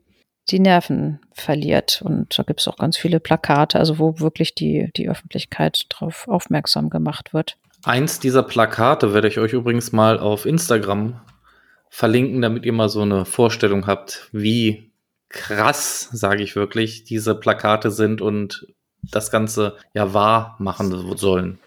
[0.49, 2.01] die Nerven verliert.
[2.03, 6.27] Und da gibt es auch ganz viele Plakate, also wo wirklich die, die Öffentlichkeit darauf
[6.27, 7.57] aufmerksam gemacht wird.
[7.83, 11.19] Eins dieser Plakate werde ich euch übrigens mal auf Instagram
[11.89, 14.86] verlinken, damit ihr mal so eine Vorstellung habt, wie
[15.29, 18.67] krass, sage ich wirklich, diese Plakate sind und
[19.11, 21.59] das Ganze ja wahr machen sollen.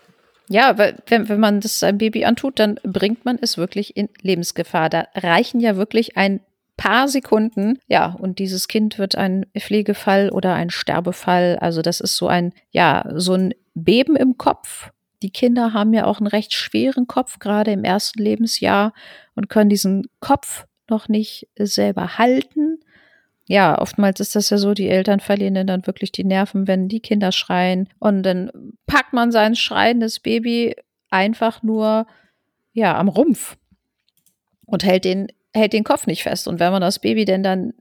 [0.49, 4.09] Ja, weil wenn, wenn man das seinem Baby antut, dann bringt man es wirklich in
[4.20, 4.88] Lebensgefahr.
[4.88, 6.40] Da reichen ja wirklich ein
[6.77, 7.79] paar Sekunden.
[7.87, 11.57] Ja, und dieses Kind wird ein Pflegefall oder ein Sterbefall.
[11.61, 14.90] Also das ist so ein, ja, so ein Beben im Kopf.
[15.23, 18.92] Die Kinder haben ja auch einen recht schweren Kopf, gerade im ersten Lebensjahr,
[19.37, 22.81] und können diesen Kopf noch nicht selber halten
[23.51, 27.01] ja, oftmals ist das ja so, die Eltern verlieren dann wirklich die Nerven, wenn die
[27.01, 27.89] Kinder schreien.
[27.99, 28.53] Und dann
[28.87, 30.77] packt man sein schreiendes Baby
[31.11, 32.07] einfach nur,
[32.75, 33.57] ja, am Rumpf
[34.67, 36.47] und hält den, hält den Kopf nicht fest.
[36.47, 37.73] Und wenn man das Baby denn dann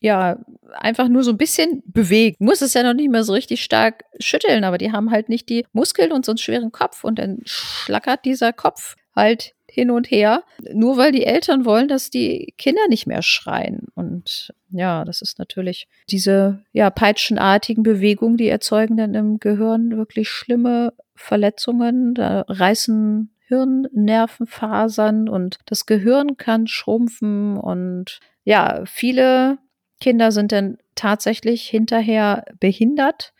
[0.00, 0.36] ja,
[0.74, 2.38] einfach nur so ein bisschen bewegt.
[2.38, 5.48] Muss es ja noch nicht mehr so richtig stark schütteln, aber die haben halt nicht
[5.48, 10.10] die Muskeln und so einen schweren Kopf und dann schlackert dieser Kopf halt hin und
[10.10, 13.88] her, nur weil die Eltern wollen, dass die Kinder nicht mehr schreien.
[13.94, 20.28] Und ja, das ist natürlich diese ja peitschenartigen Bewegungen, die erzeugen dann im Gehirn wirklich
[20.28, 22.14] schlimme Verletzungen.
[22.14, 29.58] Da reißen Hirnnervenfasern und das Gehirn kann schrumpfen und ja, viele
[30.00, 33.32] Kinder sind dann tatsächlich hinterher behindert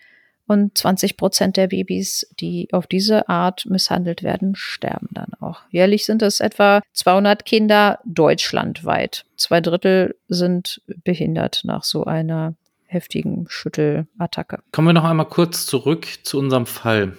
[0.47, 5.63] und 20 Prozent der Babys, die auf diese Art misshandelt werden, sterben dann auch.
[5.71, 9.25] Jährlich sind es etwa 200 Kinder deutschlandweit.
[9.37, 12.55] Zwei Drittel sind behindert nach so einer
[12.85, 14.61] heftigen Schüttelattacke.
[14.73, 17.17] Kommen wir noch einmal kurz zurück zu unserem Fall.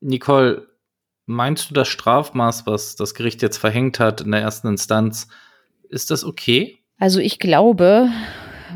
[0.00, 0.66] Nicole,
[1.26, 5.28] meinst du das Strafmaß, was das Gericht jetzt verhängt hat in der ersten Instanz,
[5.88, 6.78] ist das okay?
[6.98, 8.10] Also ich glaube,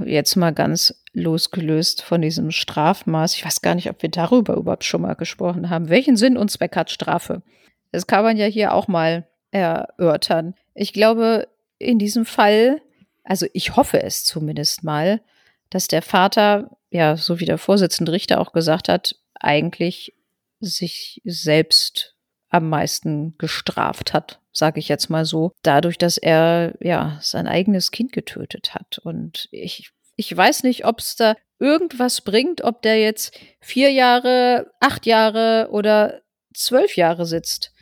[0.05, 3.35] jetzt mal ganz losgelöst von diesem Strafmaß.
[3.35, 5.89] Ich weiß gar nicht, ob wir darüber überhaupt schon mal gesprochen haben.
[5.89, 7.43] Welchen Sinn und Zweck hat Strafe?
[7.91, 10.55] Das kann man ja hier auch mal erörtern.
[10.75, 11.49] Ich glaube,
[11.79, 12.81] in diesem Fall,
[13.25, 15.21] also ich hoffe es zumindest mal,
[15.69, 20.15] dass der Vater ja, so wie der Vorsitzende Richter auch gesagt hat, eigentlich
[20.61, 22.15] sich selbst
[22.51, 27.91] am meisten gestraft hat, sage ich jetzt mal so, dadurch, dass er ja sein eigenes
[27.91, 28.99] Kind getötet hat.
[28.99, 34.71] Und ich, ich weiß nicht, ob es da irgendwas bringt, ob der jetzt vier Jahre,
[34.81, 36.23] acht Jahre oder
[36.55, 37.73] zwölf Jahre sitzt.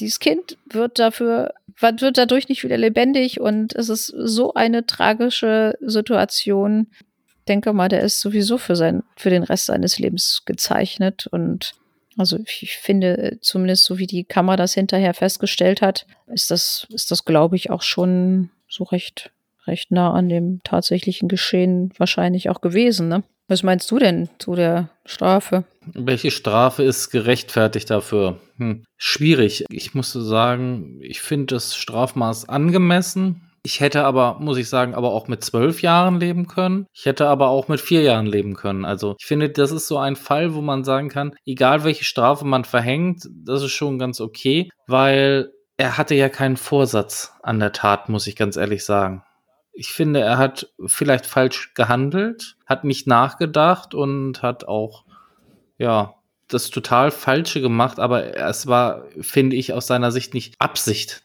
[0.00, 5.76] Dieses Kind wird dafür, wird dadurch nicht wieder lebendig und es ist so eine tragische
[5.80, 6.88] Situation.
[7.38, 11.74] Ich denke mal, der ist sowieso für sein, für den Rest seines Lebens gezeichnet und
[12.16, 17.10] also ich finde, zumindest so wie die Kammer das hinterher festgestellt hat, ist das, ist
[17.10, 19.32] das, glaube ich, auch schon so recht,
[19.66, 23.22] recht nah an dem tatsächlichen Geschehen wahrscheinlich auch gewesen, ne?
[23.46, 25.64] Was meinst du denn zu der Strafe?
[25.92, 28.40] Welche Strafe ist gerechtfertigt dafür?
[28.56, 28.84] Hm.
[28.96, 29.66] Schwierig.
[29.68, 33.50] Ich muss sagen, ich finde das Strafmaß angemessen.
[33.62, 36.86] Ich hätte aber, muss ich sagen, aber auch mit zwölf Jahren leben können.
[36.94, 38.84] Ich hätte aber auch mit vier Jahren leben können.
[38.84, 42.46] Also ich finde, das ist so ein Fall, wo man sagen kann, egal welche Strafe
[42.46, 47.72] man verhängt, das ist schon ganz okay, weil er hatte ja keinen Vorsatz an der
[47.72, 49.22] Tat, muss ich ganz ehrlich sagen.
[49.74, 55.04] Ich finde, er hat vielleicht falsch gehandelt, hat nicht nachgedacht und hat auch,
[55.78, 56.14] ja,
[56.48, 61.22] das total Falsche gemacht, aber es war, finde ich, aus seiner Sicht nicht Absicht,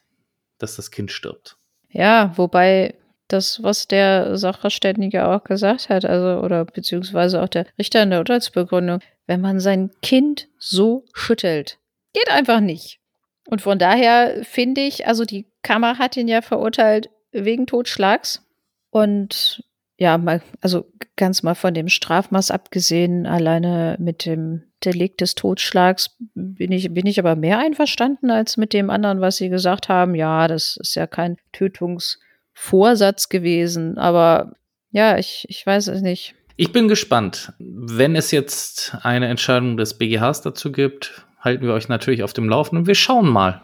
[0.58, 1.56] dass das Kind stirbt.
[1.90, 2.94] Ja, wobei
[3.28, 8.20] das, was der Sachverständige auch gesagt hat, also oder beziehungsweise auch der Richter in der
[8.20, 11.78] Urteilsbegründung, wenn man sein Kind so schüttelt,
[12.12, 12.98] geht einfach nicht.
[13.46, 18.46] Und von daher finde ich, also die Kammer hat ihn ja verurteilt wegen Totschlags.
[18.90, 19.64] Und
[19.98, 26.16] ja, mal, also ganz mal von dem Strafmaß abgesehen, alleine mit dem Delikt des Totschlags
[26.34, 30.14] bin ich, bin ich aber mehr einverstanden als mit dem anderen, was Sie gesagt haben.
[30.14, 34.54] Ja, das ist ja kein Tötungsvorsatz gewesen, aber
[34.90, 36.34] ja, ich, ich weiß es nicht.
[36.56, 37.52] Ich bin gespannt.
[37.58, 42.48] Wenn es jetzt eine Entscheidung des BGHs dazu gibt, halten wir euch natürlich auf dem
[42.48, 42.86] Laufenden.
[42.86, 43.62] Wir schauen mal,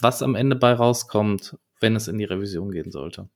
[0.00, 3.28] was am Ende bei rauskommt, wenn es in die Revision gehen sollte.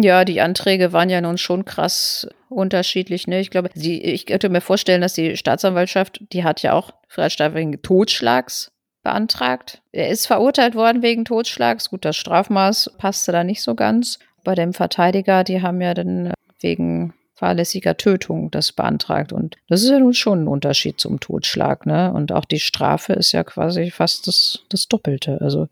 [0.00, 3.26] Ja, die Anträge waren ja nun schon krass unterschiedlich.
[3.26, 3.40] Ne?
[3.40, 7.56] Ich glaube, die, ich könnte mir vorstellen, dass die Staatsanwaltschaft, die hat ja auch Freiheitsstrafe
[7.56, 8.70] wegen Totschlags
[9.02, 9.82] beantragt.
[9.90, 11.90] Er ist verurteilt worden wegen Totschlags.
[11.90, 14.20] Gut, das Strafmaß passte da nicht so ganz.
[14.44, 19.32] Bei dem Verteidiger, die haben ja dann wegen fahrlässiger Tötung das beantragt.
[19.32, 21.86] Und das ist ja nun schon ein Unterschied zum Totschlag.
[21.86, 22.12] Ne?
[22.12, 25.38] Und auch die Strafe ist ja quasi fast das, das Doppelte.
[25.40, 25.68] Also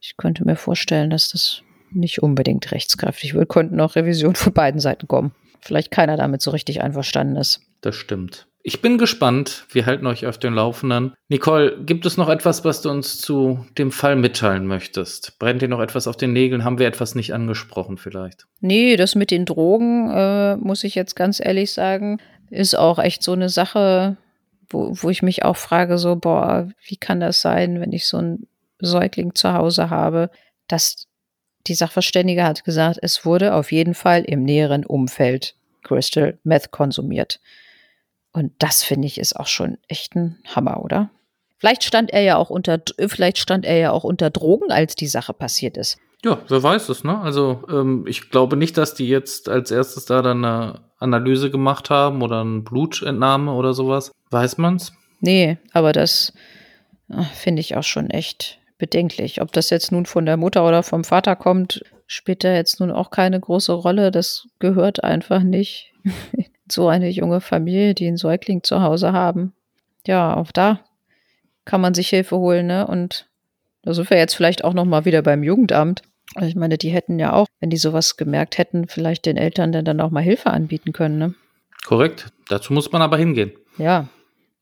[0.00, 3.48] ich könnte mir vorstellen, dass das nicht unbedingt rechtskräftig wird.
[3.48, 5.32] Könnten auch Revisionen von beiden Seiten kommen.
[5.60, 7.60] Vielleicht keiner damit so richtig einverstanden ist.
[7.80, 8.46] Das stimmt.
[8.62, 9.66] Ich bin gespannt.
[9.70, 11.14] Wir halten euch auf den Laufenden.
[11.28, 15.38] Nicole, gibt es noch etwas, was du uns zu dem Fall mitteilen möchtest?
[15.38, 16.62] Brennt dir noch etwas auf den Nägeln?
[16.62, 18.46] Haben wir etwas nicht angesprochen vielleicht?
[18.60, 23.22] Nee, das mit den Drogen, äh, muss ich jetzt ganz ehrlich sagen, ist auch echt
[23.22, 24.18] so eine Sache,
[24.68, 28.18] wo, wo ich mich auch frage, so, boah, wie kann das sein, wenn ich so
[28.18, 28.46] einen
[28.80, 30.30] Säugling zu Hause habe,
[30.68, 31.06] dass
[31.66, 37.40] die Sachverständige hat gesagt, es wurde auf jeden Fall im näheren Umfeld Crystal Meth konsumiert.
[38.32, 41.10] Und das finde ich ist auch schon echt ein Hammer, oder?
[41.58, 45.08] Vielleicht stand er ja auch unter, vielleicht stand er ja auch unter Drogen, als die
[45.08, 45.98] Sache passiert ist.
[46.24, 47.18] Ja, wer weiß es, ne?
[47.18, 51.90] Also ähm, ich glaube nicht, dass die jetzt als erstes da dann eine Analyse gemacht
[51.90, 54.12] haben oder eine Blutentnahme oder sowas.
[54.30, 54.92] Weiß man's?
[55.20, 56.32] Nee, aber das
[57.34, 59.40] finde ich auch schon echt bedenklich.
[59.40, 62.90] Ob das jetzt nun von der Mutter oder vom Vater kommt, spielt da jetzt nun
[62.90, 64.10] auch keine große Rolle.
[64.10, 65.92] Das gehört einfach nicht.
[66.68, 69.52] so eine junge Familie, die einen Säugling zu Hause haben.
[70.06, 70.80] Ja, auch da
[71.64, 72.86] kann man sich Hilfe holen, ne?
[72.86, 73.28] Und
[73.82, 76.02] da sind wir jetzt vielleicht auch noch mal wieder beim Jugendamt.
[76.34, 79.72] Also ich meine, die hätten ja auch, wenn die sowas gemerkt hätten, vielleicht den Eltern
[79.72, 81.34] dann auch mal Hilfe anbieten können, ne?
[81.84, 82.32] Korrekt.
[82.48, 83.52] Dazu muss man aber hingehen.
[83.78, 84.08] Ja,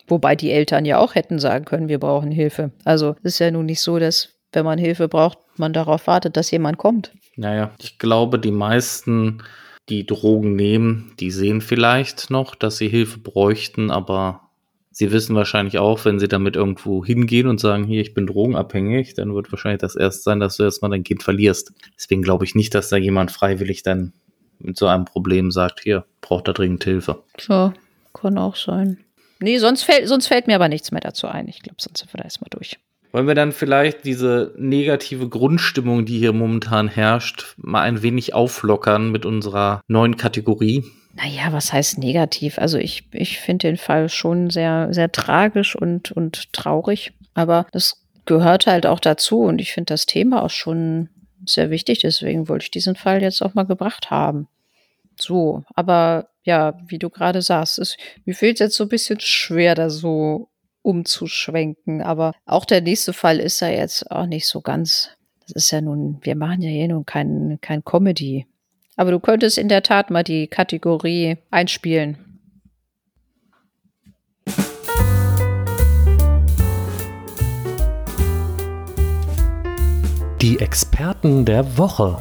[0.08, 2.72] Wobei die Eltern ja auch hätten sagen können, wir brauchen Hilfe.
[2.84, 6.36] Also es ist ja nun nicht so, dass wenn man Hilfe braucht, man darauf wartet,
[6.36, 7.12] dass jemand kommt.
[7.36, 9.42] Naja, ich glaube, die meisten,
[9.88, 14.48] die Drogen nehmen, die sehen vielleicht noch, dass sie Hilfe bräuchten, aber
[14.90, 19.14] sie wissen wahrscheinlich auch, wenn sie damit irgendwo hingehen und sagen, hier, ich bin drogenabhängig,
[19.14, 21.72] dann wird wahrscheinlich das erst sein, dass du erstmal dein Kind verlierst.
[21.96, 24.12] Deswegen glaube ich nicht, dass da jemand freiwillig dann
[24.58, 27.22] mit so einem Problem sagt, hier, braucht er dringend Hilfe.
[27.48, 27.72] Ja,
[28.12, 28.98] kann auch sein.
[29.40, 31.48] Nee, sonst fällt, sonst fällt mir aber nichts mehr dazu ein.
[31.48, 32.78] Ich glaube, sonst sind wir da erstmal durch.
[33.12, 39.10] Wollen wir dann vielleicht diese negative Grundstimmung, die hier momentan herrscht, mal ein wenig auflockern
[39.10, 40.84] mit unserer neuen Kategorie?
[41.14, 42.58] Naja, was heißt negativ?
[42.58, 47.12] Also ich, ich finde den Fall schon sehr, sehr tragisch und, und traurig.
[47.34, 51.08] Aber das gehört halt auch dazu und ich finde das Thema auch schon
[51.46, 52.00] sehr wichtig.
[52.00, 54.48] Deswegen wollte ich diesen Fall jetzt auch mal gebracht haben.
[55.16, 59.74] So, aber ja, wie du gerade sagst, ist, mir fehlt jetzt so ein bisschen schwer,
[59.74, 60.48] da so
[60.80, 62.00] umzuschwenken.
[62.00, 65.10] Aber auch der nächste Fall ist ja jetzt auch nicht so ganz.
[65.42, 68.46] Das ist ja nun, wir machen ja hier nun kein, kein Comedy.
[68.96, 72.16] Aber du könntest in der Tat mal die Kategorie einspielen.
[80.40, 82.18] Die Experten der Woche.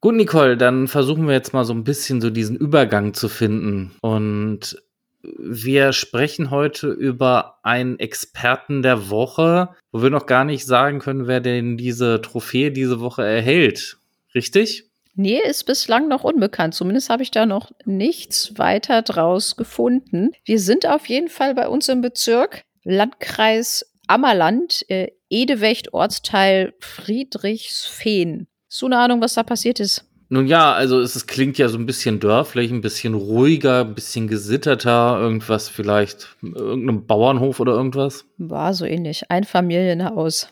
[0.00, 3.96] Gut, Nicole, dann versuchen wir jetzt mal so ein bisschen so diesen Übergang zu finden.
[4.00, 4.80] Und
[5.22, 11.26] wir sprechen heute über einen Experten der Woche, wo wir noch gar nicht sagen können,
[11.26, 13.98] wer denn diese Trophäe diese Woche erhält.
[14.34, 14.84] Richtig?
[15.16, 16.74] Nee, ist bislang noch unbekannt.
[16.74, 20.30] Zumindest habe ich da noch nichts weiter draus gefunden.
[20.44, 28.46] Wir sind auf jeden Fall bei uns im Bezirk, Landkreis Ammerland, äh, Edewecht, Ortsteil Friedrichsfehn.
[28.68, 30.04] Du eine Ahnung, was da passiert ist?
[30.30, 33.94] Nun ja, also es, es klingt ja so ein bisschen dörflich, ein bisschen ruhiger, ein
[33.94, 38.26] bisschen gesitterter, irgendwas vielleicht, irgendeinem Bauernhof oder irgendwas.
[38.36, 39.30] War so ähnlich.
[39.30, 40.48] Ein Familienhaus.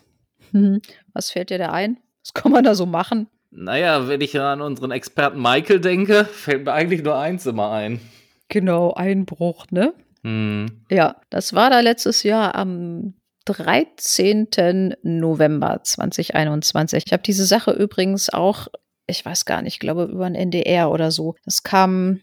[0.51, 0.81] Hm,
[1.13, 1.97] was fällt dir da ein?
[2.23, 3.27] Was kann man da so machen?
[3.51, 8.01] Naja, wenn ich an unseren Experten Michael denke, fällt mir eigentlich nur eins immer ein.
[8.49, 9.93] Genau, Einbruch, ne?
[10.23, 10.65] Hm.
[10.89, 13.13] Ja, das war da letztes Jahr am
[13.47, 14.95] 13.
[15.03, 17.03] November 2021.
[17.05, 18.67] Ich habe diese Sache übrigens auch,
[19.07, 21.35] ich weiß gar nicht, ich glaube über ein NDR oder so.
[21.45, 22.21] Das kam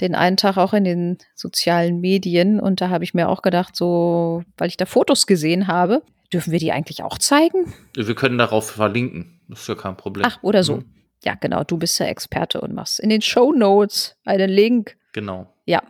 [0.00, 3.76] den einen Tag auch in den sozialen Medien und da habe ich mir auch gedacht,
[3.76, 6.02] so, weil ich da Fotos gesehen habe,
[6.32, 7.72] dürfen wir die eigentlich auch zeigen?
[7.94, 10.26] Wir können darauf verlinken, das ist ja kein Problem.
[10.26, 10.76] Ach, oder so.
[10.76, 10.94] Mhm.
[11.24, 14.96] Ja, genau, du bist ja Experte und machst in den Show Notes einen Link.
[15.12, 15.52] Genau.
[15.66, 15.82] Ja,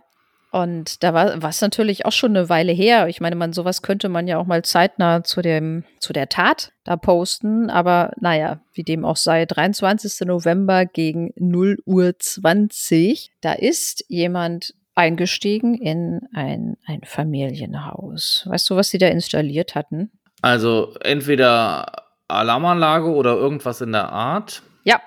[0.51, 3.07] und da war es natürlich auch schon eine Weile her.
[3.07, 6.73] Ich meine, man sowas könnte man ja auch mal zeitnah zu dem zu der Tat
[6.83, 10.27] da posten, aber naja, wie dem auch sei, 23.
[10.27, 18.45] November gegen 0 Uhr 20, da ist jemand eingestiegen in ein, ein Familienhaus.
[18.45, 20.11] Weißt du, was sie da installiert hatten?
[20.41, 24.63] Also entweder Alarmanlage oder irgendwas in der Art.
[24.83, 24.99] Ja,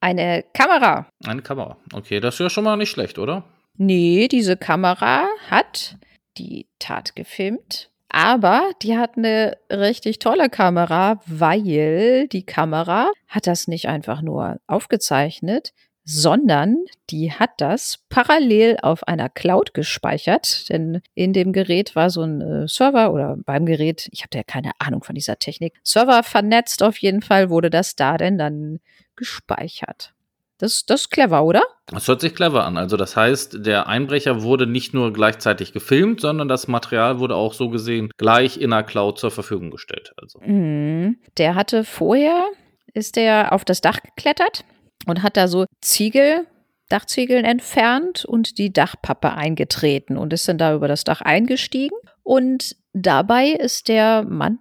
[0.00, 1.08] eine Kamera.
[1.26, 1.78] Eine Kamera.
[1.92, 3.42] Okay, das ist ja schon mal nicht schlecht, oder?
[3.78, 5.96] Nee, diese Kamera hat
[6.36, 7.90] die Tat gefilmt.
[8.08, 14.58] Aber die hat eine richtig tolle Kamera, weil die Kamera hat das nicht einfach nur
[14.66, 15.74] aufgezeichnet,
[16.04, 20.70] sondern die hat das parallel auf einer Cloud gespeichert.
[20.70, 24.42] Denn in dem Gerät war so ein äh, Server oder beim Gerät, ich habe ja
[24.42, 28.80] keine Ahnung von dieser Technik, Server vernetzt auf jeden Fall, wurde das da denn dann
[29.16, 30.14] gespeichert.
[30.58, 31.62] Das, das ist clever, oder?
[31.86, 32.76] Das hört sich clever an.
[32.76, 37.54] Also das heißt, der Einbrecher wurde nicht nur gleichzeitig gefilmt, sondern das Material wurde auch
[37.54, 40.12] so gesehen gleich in der Cloud zur Verfügung gestellt.
[40.20, 40.40] Also.
[40.40, 41.18] Mhm.
[41.36, 42.48] Der hatte vorher,
[42.92, 44.64] ist der auf das Dach geklettert
[45.06, 46.46] und hat da so Ziegel,
[46.88, 51.96] Dachziegeln entfernt und die Dachpappe eingetreten und ist dann da über das Dach eingestiegen.
[52.22, 54.58] Und dabei ist der Mann,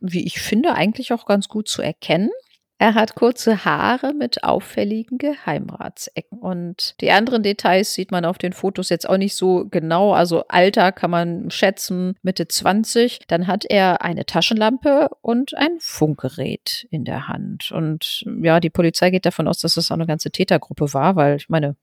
[0.00, 2.30] wie ich finde, eigentlich auch ganz gut zu erkennen.
[2.78, 6.38] Er hat kurze Haare mit auffälligen Geheimratsecken.
[6.38, 10.12] Und die anderen Details sieht man auf den Fotos jetzt auch nicht so genau.
[10.12, 13.20] Also Alter kann man schätzen, Mitte 20.
[13.28, 17.72] Dann hat er eine Taschenlampe und ein Funkgerät in der Hand.
[17.72, 21.36] Und ja, die Polizei geht davon aus, dass das auch eine ganze Tätergruppe war, weil
[21.36, 21.76] ich meine,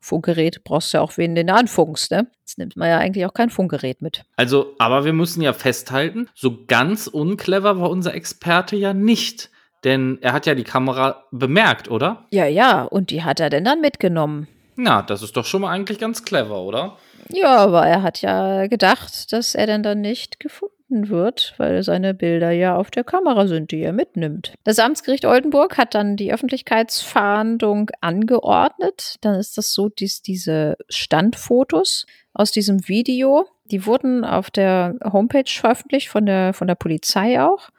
[0.00, 2.30] Funkgerät brauchst du ja auch wen, den du anfunkst, ne?
[2.40, 4.24] Jetzt nimmt man ja eigentlich auch kein Funkgerät mit.
[4.36, 9.50] Also, aber wir müssen ja festhalten, so ganz unclever war unser Experte ja nicht.
[9.86, 12.26] Denn er hat ja die Kamera bemerkt, oder?
[12.30, 12.82] Ja, ja.
[12.82, 14.48] Und die hat er denn dann mitgenommen.
[14.74, 16.98] Na, das ist doch schon mal eigentlich ganz clever, oder?
[17.28, 22.14] Ja, aber er hat ja gedacht, dass er denn dann nicht gefunden wird, weil seine
[22.14, 24.54] Bilder ja auf der Kamera sind, die er mitnimmt.
[24.64, 29.18] Das Amtsgericht Oldenburg hat dann die Öffentlichkeitsfahndung angeordnet.
[29.20, 35.48] Dann ist das so, dass diese Standfotos aus diesem Video, die wurden auf der Homepage
[35.48, 37.70] veröffentlicht von der, von der Polizei auch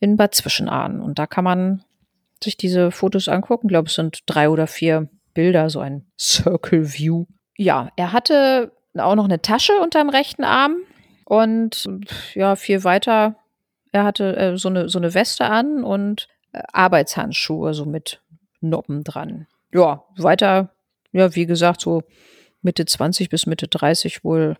[0.00, 1.00] in Bad Zwischenahn.
[1.00, 1.84] Und da kann man
[2.42, 3.66] sich diese Fotos angucken.
[3.66, 7.26] Ich glaube, es sind drei oder vier Bilder, so ein Circle View.
[7.56, 10.78] Ja, er hatte auch noch eine Tasche unterm rechten Arm
[11.24, 11.88] und
[12.34, 13.36] ja, viel weiter.
[13.92, 18.22] Er hatte äh, so, eine, so eine Weste an und äh, Arbeitshandschuhe, so mit
[18.60, 19.46] Noppen dran.
[19.72, 20.70] Ja, weiter,
[21.12, 22.02] ja, wie gesagt, so
[22.62, 24.56] Mitte 20 bis Mitte 30 wohl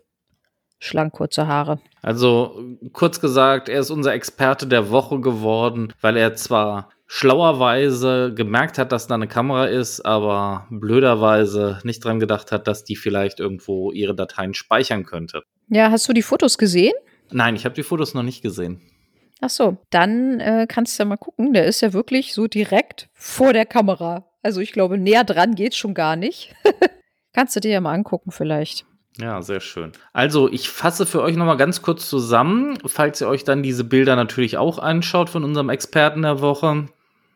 [0.81, 1.79] schlank kurze Haare.
[2.01, 2.59] Also
[2.91, 8.91] kurz gesagt, er ist unser Experte der Woche geworden, weil er zwar schlauerweise gemerkt hat,
[8.91, 13.91] dass da eine Kamera ist, aber blöderweise nicht dran gedacht hat, dass die vielleicht irgendwo
[13.91, 15.43] ihre Dateien speichern könnte.
[15.69, 16.93] Ja, hast du die Fotos gesehen?
[17.29, 18.81] Nein, ich habe die Fotos noch nicht gesehen.
[19.39, 21.53] Ach so, dann äh, kannst du ja mal gucken.
[21.53, 24.25] Der ist ja wirklich so direkt vor der Kamera.
[24.41, 26.55] Also ich glaube, näher dran geht's schon gar nicht.
[27.33, 28.85] kannst du dir ja mal angucken vielleicht.
[29.17, 29.91] Ja, sehr schön.
[30.13, 34.15] Also, ich fasse für euch nochmal ganz kurz zusammen, falls ihr euch dann diese Bilder
[34.15, 36.87] natürlich auch anschaut von unserem Experten der Woche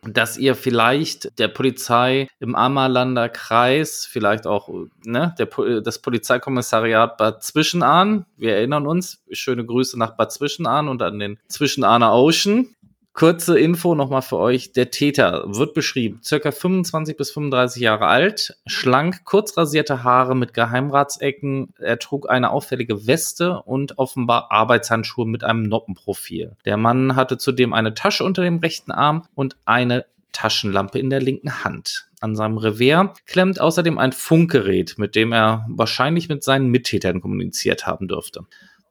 [0.06, 4.70] dass ihr vielleicht der Polizei im Ammerlander Kreis, vielleicht auch
[5.04, 11.02] ne, der, das Polizeikommissariat Bad Zwischenahn, wir erinnern uns, schöne Grüße nach Bad Zwischenahn und
[11.02, 12.76] an den Zwischenahner Ocean,
[13.16, 14.74] Kurze Info nochmal für euch.
[14.74, 20.54] Der Täter wird beschrieben, circa 25 bis 35 Jahre alt, schlank, kurz rasierte Haare mit
[20.54, 21.74] Geheimratsecken.
[21.80, 26.58] Er trug eine auffällige Weste und offenbar Arbeitshandschuhe mit einem Noppenprofil.
[26.66, 31.22] Der Mann hatte zudem eine Tasche unter dem rechten Arm und eine Taschenlampe in der
[31.22, 32.10] linken Hand.
[32.20, 37.88] An seinem Revers klemmt außerdem ein Funkgerät, mit dem er wahrscheinlich mit seinen Mittätern kommuniziert
[37.88, 38.42] haben dürfte.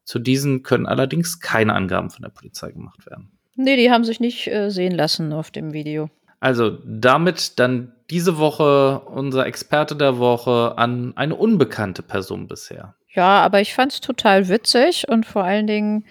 [0.04, 3.33] Zu diesen können allerdings keine Angaben von der Polizei gemacht werden.
[3.56, 6.10] Nee, die haben sich nicht äh, sehen lassen auf dem Video.
[6.40, 12.94] Also damit dann diese Woche unser Experte der Woche an eine unbekannte Person bisher.
[13.14, 16.04] Ja, aber ich fand es total witzig und vor allen Dingen,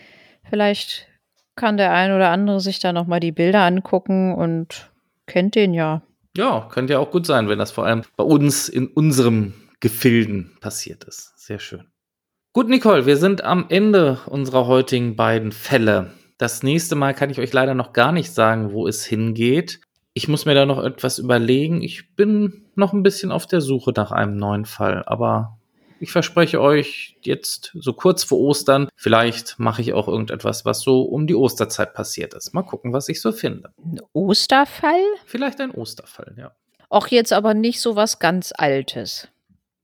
[0.50, 1.08] vielleicht
[1.56, 4.90] kann der ein oder andere sich da nochmal die Bilder angucken und
[5.28, 6.02] kennt den ja.
[6.36, 10.58] Ja, könnte ja auch gut sein, wenn das vor allem bei uns in unserem Gefilden
[10.62, 11.34] passiert ist.
[11.38, 11.84] Sehr schön.
[12.54, 16.12] Gut, Nicole, wir sind am Ende unserer heutigen beiden Fälle.
[16.38, 19.80] Das nächste Mal kann ich euch leider noch gar nicht sagen, wo es hingeht.
[20.14, 21.82] Ich muss mir da noch etwas überlegen.
[21.82, 25.58] Ich bin noch ein bisschen auf der Suche nach einem neuen Fall, aber
[26.04, 31.04] ich verspreche euch jetzt so kurz vor Ostern, vielleicht mache ich auch irgendetwas, was so
[31.04, 32.54] um die Osterzeit passiert ist.
[32.54, 33.72] Mal gucken, was ich so finde.
[33.82, 35.02] Ein Osterfall?
[35.26, 36.52] Vielleicht ein Osterfall, ja.
[36.90, 39.30] Auch jetzt aber nicht so was ganz Altes.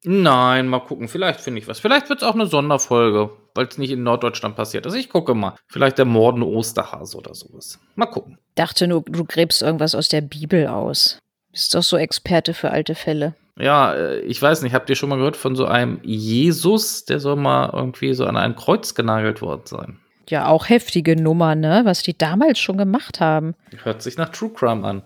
[0.03, 1.07] Nein, mal gucken.
[1.07, 1.79] Vielleicht finde ich was.
[1.79, 4.93] Vielleicht wird es auch eine Sonderfolge weil es nicht in Norddeutschland passiert ist.
[4.93, 5.53] Ich gucke mal.
[5.67, 7.77] Vielleicht der mordende Osterhase oder sowas.
[7.95, 8.37] Mal gucken.
[8.55, 11.19] Dachte nur, du gräbst irgendwas aus der Bibel aus.
[11.51, 13.35] Bist doch so Experte für alte Fälle.
[13.59, 17.19] Ja, äh, ich weiß nicht, habt ihr schon mal gehört von so einem Jesus, der
[17.19, 19.99] soll mal irgendwie so an ein Kreuz genagelt worden sein?
[20.29, 21.81] Ja, auch heftige Nummer, ne?
[21.83, 23.55] Was die damals schon gemacht haben.
[23.83, 25.01] Hört sich nach True Crime an.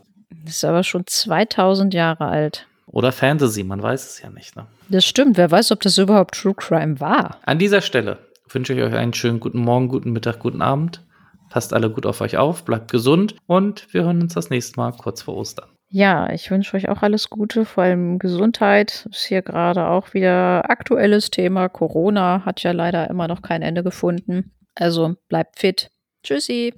[0.45, 2.67] Das ist aber schon 2000 Jahre alt.
[2.85, 4.67] Oder Fantasy, man weiß es ja nicht, ne?
[4.89, 7.39] Das stimmt, wer weiß, ob das überhaupt True Crime war.
[7.47, 8.19] An dieser Stelle
[8.53, 11.05] wünsche ich euch einen schönen guten Morgen, guten Mittag, guten Abend.
[11.49, 14.91] Passt alle gut auf euch auf, bleibt gesund und wir hören uns das nächste Mal
[14.91, 15.69] kurz vor Ostern.
[15.89, 19.07] Ja, ich wünsche euch auch alles Gute, vor allem Gesundheit.
[19.11, 21.69] Ist hier gerade auch wieder aktuelles Thema.
[21.69, 24.51] Corona hat ja leider immer noch kein Ende gefunden.
[24.73, 25.91] Also bleibt fit.
[26.23, 26.73] Tschüssi.